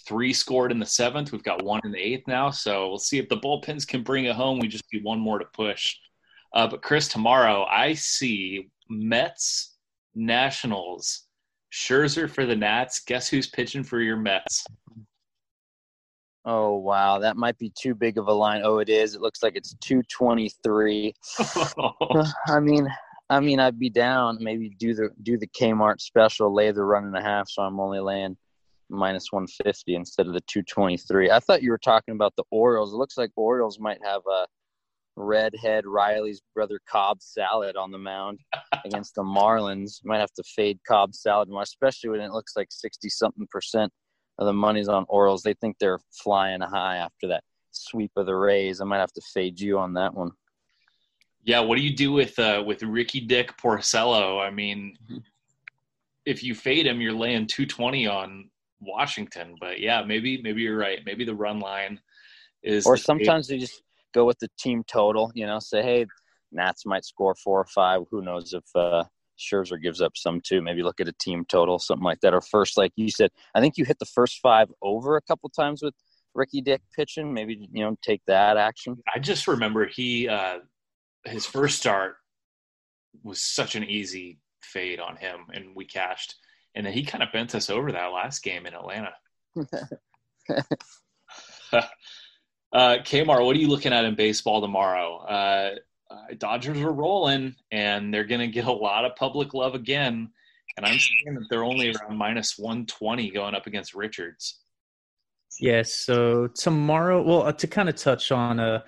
three 0.07 0.33
scored 0.33 0.71
in 0.71 0.79
the 0.79 0.85
seventh. 0.85 1.31
We've 1.31 1.43
got 1.43 1.63
one 1.63 1.81
in 1.83 1.91
the 1.91 1.99
eighth 1.99 2.27
now. 2.27 2.49
So 2.49 2.87
we'll 2.87 2.97
see 2.97 3.17
if 3.17 3.29
the 3.29 3.37
bullpens 3.37 3.87
can 3.87 4.03
bring 4.03 4.25
it 4.25 4.35
home. 4.35 4.59
We 4.59 4.67
just 4.67 4.85
need 4.93 5.03
one 5.03 5.19
more 5.19 5.39
to 5.39 5.45
push. 5.45 5.95
Uh, 6.53 6.67
but 6.67 6.81
Chris, 6.81 7.07
tomorrow 7.07 7.65
I 7.65 7.93
see 7.93 8.69
Mets, 8.89 9.75
Nationals, 10.13 11.23
Scherzer 11.71 12.29
for 12.29 12.45
the 12.45 12.55
Nats. 12.55 12.99
Guess 12.99 13.27
who's 13.27 13.47
pitching 13.47 13.83
for 13.83 13.99
your 13.99 14.17
Mets? 14.17 14.65
Oh 16.45 16.75
wow, 16.75 17.17
that 17.19 17.37
might 17.37 17.57
be 17.57 17.71
too 17.75 17.95
big 17.95 18.17
of 18.17 18.27
a 18.27 18.31
line. 18.31 18.61
Oh, 18.63 18.77
it 18.77 18.87
is. 18.87 19.15
It 19.15 19.21
looks 19.21 19.41
like 19.41 19.55
it's 19.55 19.75
two 19.81 20.03
twenty 20.03 20.51
three. 20.63 21.13
I 22.47 22.59
mean, 22.61 22.87
I 23.29 23.39
mean, 23.39 23.59
I'd 23.59 23.79
be 23.79 23.89
down. 23.89 24.37
Maybe 24.39 24.69
do 24.69 24.93
the 24.93 25.09
do 25.23 25.37
the 25.37 25.47
Kmart 25.47 25.99
special, 25.99 26.53
lay 26.53 26.71
the 26.71 26.83
run 26.83 27.05
and 27.05 27.17
a 27.17 27.21
half, 27.21 27.49
so 27.49 27.63
I'm 27.63 27.79
only 27.79 27.99
laying 27.99 28.37
minus 28.89 29.31
150 29.31 29.95
instead 29.95 30.27
of 30.27 30.33
the 30.33 30.41
223. 30.41 31.31
I 31.31 31.39
thought 31.39 31.63
you 31.63 31.71
were 31.71 31.77
talking 31.77 32.13
about 32.13 32.33
the 32.35 32.43
Orioles. 32.51 32.93
It 32.93 32.97
looks 32.97 33.17
like 33.17 33.31
Orioles 33.35 33.79
might 33.79 33.99
have 34.03 34.21
a 34.31 34.45
redhead 35.15 35.85
Riley's 35.85 36.41
brother 36.53 36.79
Cobb 36.87 37.21
Salad 37.21 37.75
on 37.75 37.91
the 37.91 37.97
mound 37.97 38.39
against 38.85 39.15
the 39.15 39.23
Marlins. 39.23 40.03
Might 40.03 40.19
have 40.19 40.33
to 40.33 40.43
fade 40.43 40.79
Cobb 40.87 41.15
Salad 41.15 41.49
more, 41.49 41.61
especially 41.61 42.09
when 42.11 42.21
it 42.21 42.31
looks 42.31 42.53
like 42.55 42.67
60 42.71 43.09
something 43.09 43.47
percent 43.49 43.91
of 44.37 44.45
the 44.45 44.53
money's 44.53 44.89
on 44.89 45.05
Orioles. 45.07 45.43
They 45.43 45.53
think 45.53 45.77
they're 45.79 45.99
flying 46.23 46.61
high 46.61 46.97
after 46.97 47.27
that 47.27 47.43
sweep 47.71 48.11
of 48.15 48.25
the 48.25 48.35
Rays. 48.35 48.81
I 48.81 48.85
might 48.85 48.99
have 48.99 49.13
to 49.13 49.21
fade 49.33 49.59
you 49.59 49.79
on 49.79 49.93
that 49.93 50.13
one. 50.13 50.31
Yeah, 51.43 51.59
what 51.59 51.77
do 51.77 51.83
you 51.83 51.95
do 51.95 52.11
with 52.11 52.37
uh, 52.39 52.63
with 52.65 52.81
Ricky 52.81 53.21
Dick 53.21 53.55
Porcello? 53.57 54.43
I 54.43 54.49
mean, 54.49 54.97
mm-hmm. 55.03 55.19
if 56.25 56.43
you 56.43 56.55
fade 56.55 56.87
him, 56.87 57.01
you're 57.01 57.13
laying 57.13 57.45
220 57.45 58.07
on 58.07 58.49
Washington. 58.79 59.55
But 59.59 59.79
yeah, 59.79 60.03
maybe 60.03 60.41
maybe 60.41 60.61
you're 60.61 60.77
right. 60.77 60.99
Maybe 61.05 61.25
the 61.25 61.35
run 61.35 61.59
line 61.59 61.99
is. 62.63 62.85
Or 62.85 62.97
sometimes 62.97 63.47
they 63.47 63.57
just 63.57 63.81
go 64.13 64.25
with 64.25 64.39
the 64.39 64.49
team 64.57 64.83
total. 64.87 65.31
You 65.35 65.45
know, 65.45 65.59
say 65.59 65.81
hey, 65.81 66.05
Nats 66.51 66.85
might 66.85 67.05
score 67.05 67.35
four 67.35 67.59
or 67.59 67.65
five. 67.65 68.01
Who 68.11 68.21
knows 68.21 68.53
if 68.53 68.63
uh, 68.75 69.03
Scherzer 69.39 69.81
gives 69.81 70.01
up 70.01 70.13
some 70.15 70.41
too? 70.41 70.61
Maybe 70.61 70.83
look 70.83 70.99
at 70.99 71.07
a 71.07 71.13
team 71.13 71.45
total, 71.47 71.79
something 71.79 72.03
like 72.03 72.21
that. 72.21 72.33
Or 72.33 72.41
first, 72.41 72.77
like 72.77 72.91
you 72.95 73.09
said, 73.09 73.31
I 73.53 73.61
think 73.61 73.77
you 73.77 73.85
hit 73.85 73.99
the 73.99 74.05
first 74.05 74.39
five 74.41 74.69
over 74.81 75.17
a 75.17 75.21
couple 75.21 75.49
times 75.49 75.81
with 75.81 75.93
Ricky 76.33 76.61
Dick 76.61 76.81
pitching. 76.95 77.33
Maybe 77.33 77.69
you 77.71 77.83
know 77.83 77.95
take 78.01 78.21
that 78.27 78.57
action. 78.57 78.97
I 79.13 79.19
just 79.19 79.47
remember 79.47 79.87
he 79.87 80.27
uh, 80.27 80.59
his 81.25 81.45
first 81.45 81.77
start 81.77 82.15
was 83.23 83.41
such 83.41 83.75
an 83.75 83.83
easy 83.83 84.39
fade 84.61 84.99
on 84.99 85.15
him, 85.15 85.47
and 85.53 85.75
we 85.75 85.85
cashed 85.85 86.35
and 86.75 86.85
then 86.85 86.93
he 86.93 87.03
kind 87.03 87.23
of 87.23 87.31
bent 87.31 87.55
us 87.55 87.69
over 87.69 87.91
that 87.91 88.07
last 88.07 88.43
game 88.43 88.65
in 88.65 88.73
Atlanta. 88.73 89.13
uh, 91.73 91.81
Kmart, 92.73 93.45
what 93.45 93.55
are 93.55 93.59
you 93.59 93.69
looking 93.69 93.93
at 93.93 94.05
in 94.05 94.15
baseball 94.15 94.61
tomorrow? 94.61 95.17
Uh, 95.17 95.75
uh, 96.11 96.33
Dodgers 96.37 96.79
are 96.81 96.91
rolling, 96.91 97.55
and 97.71 98.13
they're 98.13 98.25
going 98.25 98.41
to 98.41 98.47
get 98.47 98.65
a 98.65 98.71
lot 98.71 99.05
of 99.05 99.15
public 99.15 99.53
love 99.53 99.75
again. 99.75 100.29
And 100.77 100.85
I'm 100.85 100.99
seeing 100.99 101.35
that 101.35 101.45
they're 101.49 101.63
only 101.63 101.93
around 101.93 102.17
minus 102.17 102.57
120 102.57 103.31
going 103.31 103.55
up 103.55 103.65
against 103.65 103.95
Richards. 103.95 104.59
Yes. 105.59 105.93
So 105.93 106.47
tomorrow, 106.47 107.21
well, 107.21 107.43
uh, 107.43 107.51
to 107.53 107.67
kind 107.67 107.87
of 107.87 107.95
touch 107.95 108.31
on 108.31 108.59
uh, 108.59 108.81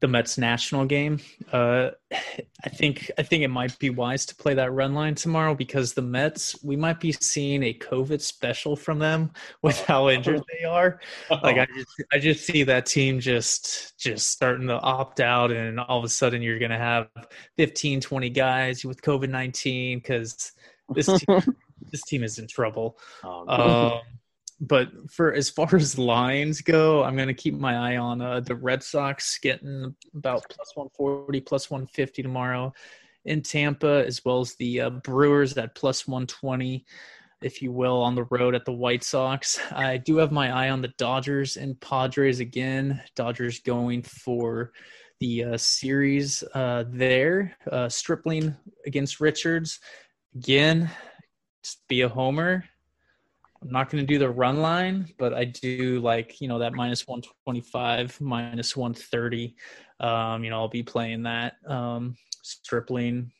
the 0.00 0.08
Mets 0.08 0.38
national 0.38 0.86
game, 0.86 1.20
uh, 1.52 1.90
I 2.12 2.68
think 2.68 3.10
I 3.18 3.22
think 3.22 3.42
it 3.42 3.48
might 3.48 3.78
be 3.78 3.90
wise 3.90 4.24
to 4.26 4.34
play 4.34 4.54
that 4.54 4.72
run 4.72 4.94
line 4.94 5.14
tomorrow 5.14 5.54
because 5.54 5.92
the 5.92 6.02
Mets 6.02 6.62
we 6.62 6.76
might 6.76 7.00
be 7.00 7.12
seeing 7.12 7.62
a 7.62 7.74
COVID 7.74 8.20
special 8.20 8.76
from 8.76 8.98
them 8.98 9.30
with 9.62 9.80
how 9.82 10.08
injured 10.08 10.42
they 10.58 10.64
are. 10.64 11.00
Like 11.30 11.58
I 11.58 11.66
just 11.66 12.02
I 12.12 12.18
just 12.18 12.46
see 12.46 12.62
that 12.62 12.86
team 12.86 13.20
just 13.20 13.98
just 13.98 14.30
starting 14.30 14.68
to 14.68 14.80
opt 14.80 15.20
out, 15.20 15.50
and 15.50 15.78
all 15.78 15.98
of 15.98 16.04
a 16.04 16.08
sudden 16.08 16.40
you're 16.40 16.58
going 16.58 16.70
to 16.70 16.78
have 16.78 17.08
15, 17.56 18.00
20 18.00 18.30
guys 18.30 18.84
with 18.84 19.02
COVID 19.02 19.28
nineteen 19.28 19.98
because 19.98 20.52
this 20.94 21.06
team, 21.06 21.56
this 21.90 22.02
team 22.02 22.22
is 22.22 22.38
in 22.38 22.46
trouble. 22.46 22.98
Oh, 23.24 23.48
um, 23.48 24.00
but 24.60 24.88
for 25.10 25.32
as 25.32 25.50
far 25.50 25.68
as 25.76 25.98
lines 25.98 26.60
go, 26.60 27.02
I'm 27.04 27.16
going 27.16 27.28
to 27.28 27.34
keep 27.34 27.54
my 27.54 27.76
eye 27.76 27.96
on 27.96 28.20
uh, 28.20 28.40
the 28.40 28.54
Red 28.54 28.82
Sox 28.82 29.38
getting 29.38 29.94
about 30.14 30.44
plus 30.48 30.74
140, 30.74 31.40
plus 31.40 31.70
150 31.70 32.22
tomorrow 32.22 32.72
in 33.24 33.42
Tampa, 33.42 34.04
as 34.06 34.24
well 34.24 34.40
as 34.40 34.54
the 34.54 34.80
uh, 34.82 34.90
Brewers 34.90 35.56
at 35.56 35.74
plus 35.74 36.06
120, 36.06 36.84
if 37.42 37.60
you 37.60 37.72
will, 37.72 38.00
on 38.02 38.14
the 38.14 38.24
road 38.24 38.54
at 38.54 38.64
the 38.64 38.72
White 38.72 39.02
Sox. 39.02 39.60
I 39.72 39.96
do 39.96 40.16
have 40.16 40.32
my 40.32 40.50
eye 40.50 40.70
on 40.70 40.80
the 40.80 40.92
Dodgers 40.96 41.56
and 41.56 41.78
Padres 41.80 42.40
again. 42.40 43.02
Dodgers 43.16 43.60
going 43.60 44.02
for 44.02 44.72
the 45.18 45.44
uh, 45.44 45.56
series 45.56 46.44
uh, 46.54 46.84
there. 46.88 47.56
Uh, 47.70 47.88
Stripling 47.88 48.54
against 48.86 49.20
Richards. 49.20 49.80
Again, 50.36 50.90
just 51.64 51.86
be 51.88 52.02
a 52.02 52.08
homer 52.08 52.64
I'm 53.62 53.70
not 53.70 53.90
going 53.90 54.04
to 54.04 54.06
do 54.06 54.18
the 54.18 54.30
run 54.30 54.58
line, 54.58 55.08
but 55.18 55.34
I 55.34 55.44
do 55.44 56.00
like, 56.00 56.40
you 56.40 56.48
know, 56.48 56.58
that 56.58 56.74
minus 56.74 57.06
125, 57.06 58.20
minus 58.20 58.76
130. 58.76 59.54
Um, 60.00 60.44
you 60.44 60.50
know, 60.50 60.58
I'll 60.58 60.68
be 60.68 60.82
playing 60.82 61.22
that. 61.24 61.54
Um, 61.66 62.16
Stripling, 62.42 63.32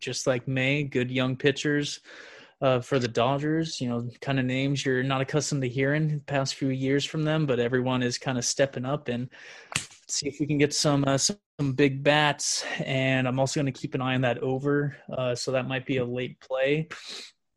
just 0.00 0.26
like 0.26 0.46
May, 0.46 0.82
good 0.82 1.10
young 1.10 1.36
pitchers 1.36 2.00
uh, 2.60 2.80
for 2.80 2.98
the 2.98 3.08
Dodgers. 3.08 3.80
You 3.80 3.88
know, 3.88 4.10
kind 4.20 4.38
of 4.38 4.44
names 4.44 4.84
you're 4.84 5.02
not 5.02 5.20
accustomed 5.20 5.62
to 5.62 5.68
hearing 5.68 6.20
past 6.26 6.56
few 6.56 6.68
years 6.68 7.04
from 7.04 7.24
them, 7.24 7.46
but 7.46 7.58
everyone 7.58 8.02
is 8.02 8.18
kind 8.18 8.38
of 8.38 8.44
stepping 8.44 8.84
up 8.84 9.08
and 9.08 9.30
see 10.08 10.28
if 10.28 10.40
we 10.40 10.46
can 10.46 10.58
get 10.58 10.74
some 10.74 11.04
uh, 11.06 11.16
some 11.16 11.72
big 11.74 12.02
bats. 12.02 12.64
And 12.80 13.26
I'm 13.26 13.38
also 13.38 13.60
going 13.60 13.72
to 13.72 13.80
keep 13.80 13.94
an 13.94 14.02
eye 14.02 14.14
on 14.14 14.20
that 14.22 14.38
over, 14.38 14.96
uh, 15.16 15.34
so 15.34 15.52
that 15.52 15.68
might 15.68 15.86
be 15.86 15.98
a 15.98 16.04
late 16.04 16.38
play 16.40 16.88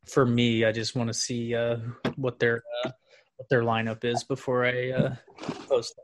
for 0.06 0.26
me, 0.26 0.66
I 0.66 0.72
just 0.72 0.96
want 0.96 1.08
to 1.08 1.13
see 1.13 1.56
uh, 1.56 1.78
what 2.16 2.39
their 2.39 2.63
uh, 2.86 2.92
what 3.38 3.50
their 3.50 3.63
lineup 3.63 4.04
is 4.04 4.24
before 4.24 4.66
I 4.66 4.92
uh, 4.92 5.16
post 5.68 5.96
that. 5.96 6.04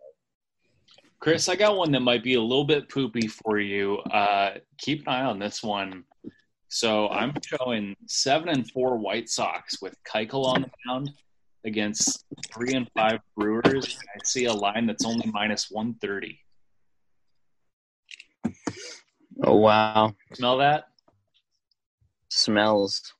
Chris, 1.19 1.49
I 1.49 1.55
got 1.55 1.75
one 1.75 1.91
that 1.91 1.99
might 1.99 2.23
be 2.23 2.35
a 2.35 2.41
little 2.41 2.63
bit 2.63 2.89
poopy 2.89 3.27
for 3.27 3.59
you. 3.59 3.97
Uh, 3.97 4.51
keep 4.77 5.01
an 5.01 5.09
eye 5.09 5.25
on 5.25 5.37
this 5.37 5.61
one. 5.61 6.05
So 6.69 7.09
I'm 7.09 7.33
showing 7.43 7.95
seven 8.07 8.49
and 8.49 8.69
four 8.71 8.97
White 8.97 9.27
Sox 9.27 9.81
with 9.81 9.95
Keuchel 10.09 10.45
on 10.45 10.61
the 10.61 10.69
mound 10.85 11.11
against 11.65 12.25
three 12.53 12.73
and 12.73 12.89
five 12.95 13.19
Brewers. 13.35 13.97
I 14.15 14.19
see 14.23 14.45
a 14.45 14.53
line 14.53 14.85
that's 14.85 15.05
only 15.05 15.29
minus 15.31 15.69
one 15.69 15.95
thirty. 15.95 16.39
Oh 19.43 19.57
wow! 19.57 20.13
Smell 20.33 20.57
that? 20.57 20.85
Smells. 22.29 23.13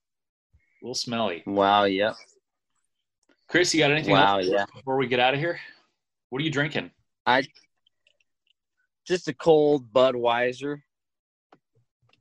A 0.82 0.86
little 0.86 0.96
smelly. 0.96 1.44
Wow. 1.46 1.84
Yep. 1.84 2.16
Chris, 3.50 3.74
you 3.74 3.80
got 3.80 3.92
anything 3.92 4.14
Wow, 4.14 4.38
else 4.38 4.48
yeah. 4.48 4.66
before 4.74 4.98
we 4.98 5.08
get 5.08 5.20
out 5.20 5.34
of 5.34 5.40
here? 5.40 5.60
What 6.30 6.42
are 6.42 6.46
you 6.46 6.52
drinking? 6.52 6.92
I 7.26 7.44
just 9.08 9.28
a 9.28 9.34
cold 9.34 9.92
Budweiser. 9.92 10.82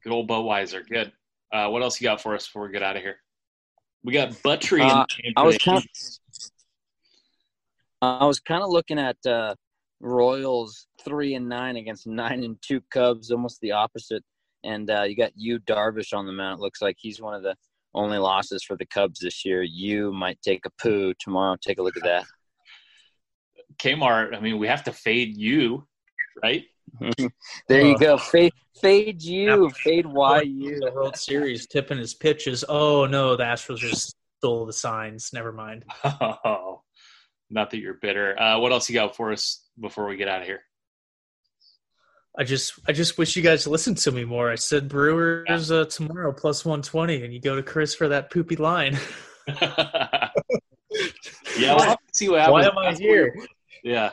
Good 0.03 0.13
old 0.13 0.29
Budweiser. 0.29 0.89
Good. 0.89 1.13
Uh, 1.53 1.69
what 1.69 1.83
else 1.83 2.01
you 2.01 2.07
got 2.07 2.21
for 2.21 2.35
us 2.35 2.47
before 2.47 2.63
we 2.63 2.73
get 2.73 2.83
out 2.83 2.97
of 2.97 3.03
here? 3.03 3.17
We 4.03 4.13
got 4.13 4.31
Buttry. 4.31 4.81
Uh, 4.81 5.05
I 5.37 5.43
was 5.43 5.59
kind 5.59 5.85
I 8.01 8.25
was 8.25 8.41
kind 8.41 8.63
of 8.63 8.71
looking 8.71 8.99
at 8.99 9.17
uh, 9.27 9.55
Royals 10.01 10.87
three 11.05 11.35
and 11.35 11.49
nine 11.49 11.77
against 11.77 12.07
nine 12.07 12.43
and 12.45 12.57
two 12.63 12.81
Cubs, 12.91 13.31
almost 13.31 13.61
the 13.61 13.73
opposite. 13.73 14.25
And 14.65 14.91
uh, 14.91 15.03
you 15.03 15.15
got 15.17 15.33
you 15.37 15.59
Darvish 15.61 16.17
on 16.17 16.27
the 16.27 16.33
mound. 16.33 16.61
It 16.61 16.63
looks 16.63 16.81
like 16.81 16.97
he's 16.99 17.21
one 17.21 17.35
of 17.35 17.43
the 17.43 17.55
only 17.95 18.19
losses 18.19 18.63
for 18.63 18.77
the 18.77 18.87
Cubs 18.87 19.21
this 19.21 19.45
year. 19.45 19.63
You 19.63 20.13
might 20.13 20.41
take 20.43 20.65
a 20.67 20.71
poo 20.81 21.15
tomorrow. 21.19 21.57
Take 21.61 21.79
a 21.79 21.83
look 21.83 21.97
at 21.97 22.03
that. 22.05 22.25
Kmart. 23.79 24.37
I 24.37 24.41
mean, 24.41 24.59
we 24.59 24.67
have 24.67 24.85
to 24.85 24.93
fade 24.93 25.37
you, 25.37 25.87
right? 26.43 26.65
There 27.69 27.83
Uh, 27.83 27.89
you 27.89 27.99
go. 27.99 28.17
Fade, 28.17 28.53
fade 28.81 29.23
you. 29.23 29.69
Fade 29.71 30.07
why 30.07 30.41
you? 30.43 30.81
the 30.81 30.87
YU. 30.87 30.93
World 30.95 31.17
Series 31.17 31.67
tipping 31.67 31.99
his 31.99 32.15
pitches. 32.15 32.65
Oh 32.69 33.05
no, 33.07 33.37
the 33.37 33.45
Astros 33.45 33.77
just 33.79 34.17
stole 34.39 34.65
the 34.65 34.73
signs. 34.73 35.31
Never 35.33 35.53
mind. 35.53 35.85
Oh, 36.05 36.83
not 37.51 37.71
that 37.71 37.79
you're 37.79 37.95
bitter. 37.95 38.41
Uh, 38.41 38.59
what 38.59 38.73
else 38.73 38.89
you 38.89 38.95
got 38.95 39.17
for 39.17 39.33
us 39.33 39.65
before 39.81 40.07
we 40.07 40.17
get 40.17 40.29
out 40.29 40.41
of 40.41 40.47
here? 40.47 40.63
I 42.39 42.45
just 42.45 42.79
I 42.87 42.93
just 42.93 43.19
wish 43.19 43.35
you 43.35 43.43
guys 43.43 43.67
listened 43.67 43.99
to 43.99 44.13
me 44.13 44.25
more. 44.25 44.51
I 44.51 44.55
said 44.55 44.89
Brewers 44.89 45.71
uh, 45.73 45.87
tomorrow 45.87 46.33
plus 46.33 46.65
one 46.65 46.83
twenty, 46.83 47.25
and 47.25 47.35
you 47.35 47.41
go 47.41 47.57
to 47.57 47.63
Chris 47.63 47.95
for 47.95 48.09
that 48.09 48.31
poopy 48.31 48.57
line. 48.57 48.97
yeah, 51.59 51.75
we'll 51.75 51.97
see 52.13 52.29
what 52.29 52.41
happens. 52.41 52.53
Why 52.53 52.63
am 52.65 52.79
I 52.79 52.95
here? 52.95 53.35
Yeah. 53.83 54.11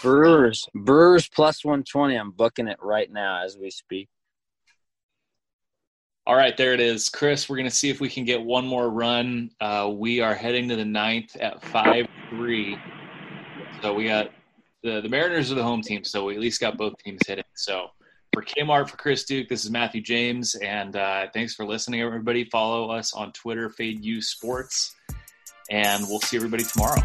Brewers. 0.00 0.66
Brewers 0.74 1.28
plus 1.28 1.64
120. 1.64 2.14
I'm 2.14 2.30
booking 2.30 2.68
it 2.68 2.78
right 2.80 3.10
now 3.10 3.44
as 3.44 3.56
we 3.56 3.70
speak. 3.70 4.08
All 6.24 6.36
right, 6.36 6.56
there 6.56 6.72
it 6.72 6.80
is. 6.80 7.08
Chris, 7.08 7.48
we're 7.48 7.56
going 7.56 7.68
to 7.68 7.74
see 7.74 7.90
if 7.90 8.00
we 8.00 8.08
can 8.08 8.24
get 8.24 8.40
one 8.40 8.66
more 8.66 8.88
run. 8.88 9.50
Uh, 9.60 9.90
we 9.92 10.20
are 10.20 10.34
heading 10.34 10.68
to 10.68 10.76
the 10.76 10.84
ninth 10.84 11.34
at 11.36 11.64
5 11.64 12.06
3. 12.30 12.78
So 13.82 13.92
we 13.94 14.04
got 14.04 14.30
the, 14.82 15.00
the 15.00 15.08
Mariners 15.08 15.52
are 15.52 15.54
the 15.54 15.62
home 15.62 15.82
team, 15.82 16.04
so 16.04 16.24
we 16.24 16.34
at 16.34 16.40
least 16.40 16.60
got 16.60 16.76
both 16.76 16.94
teams 16.98 17.20
hitting. 17.26 17.44
So 17.54 17.88
for 18.32 18.42
Kmart, 18.42 18.88
for 18.90 18.96
Chris 18.96 19.24
Duke, 19.24 19.48
this 19.48 19.64
is 19.64 19.70
Matthew 19.70 20.00
James, 20.00 20.54
and 20.56 20.96
uh, 20.96 21.26
thanks 21.32 21.54
for 21.54 21.64
listening, 21.64 22.00
everybody. 22.00 22.44
Follow 22.44 22.90
us 22.90 23.12
on 23.12 23.32
Twitter, 23.32 23.70
Fade 23.70 24.04
U 24.04 24.20
Sports, 24.20 24.94
and 25.70 26.04
we'll 26.08 26.20
see 26.20 26.36
everybody 26.36 26.64
tomorrow. 26.64 27.00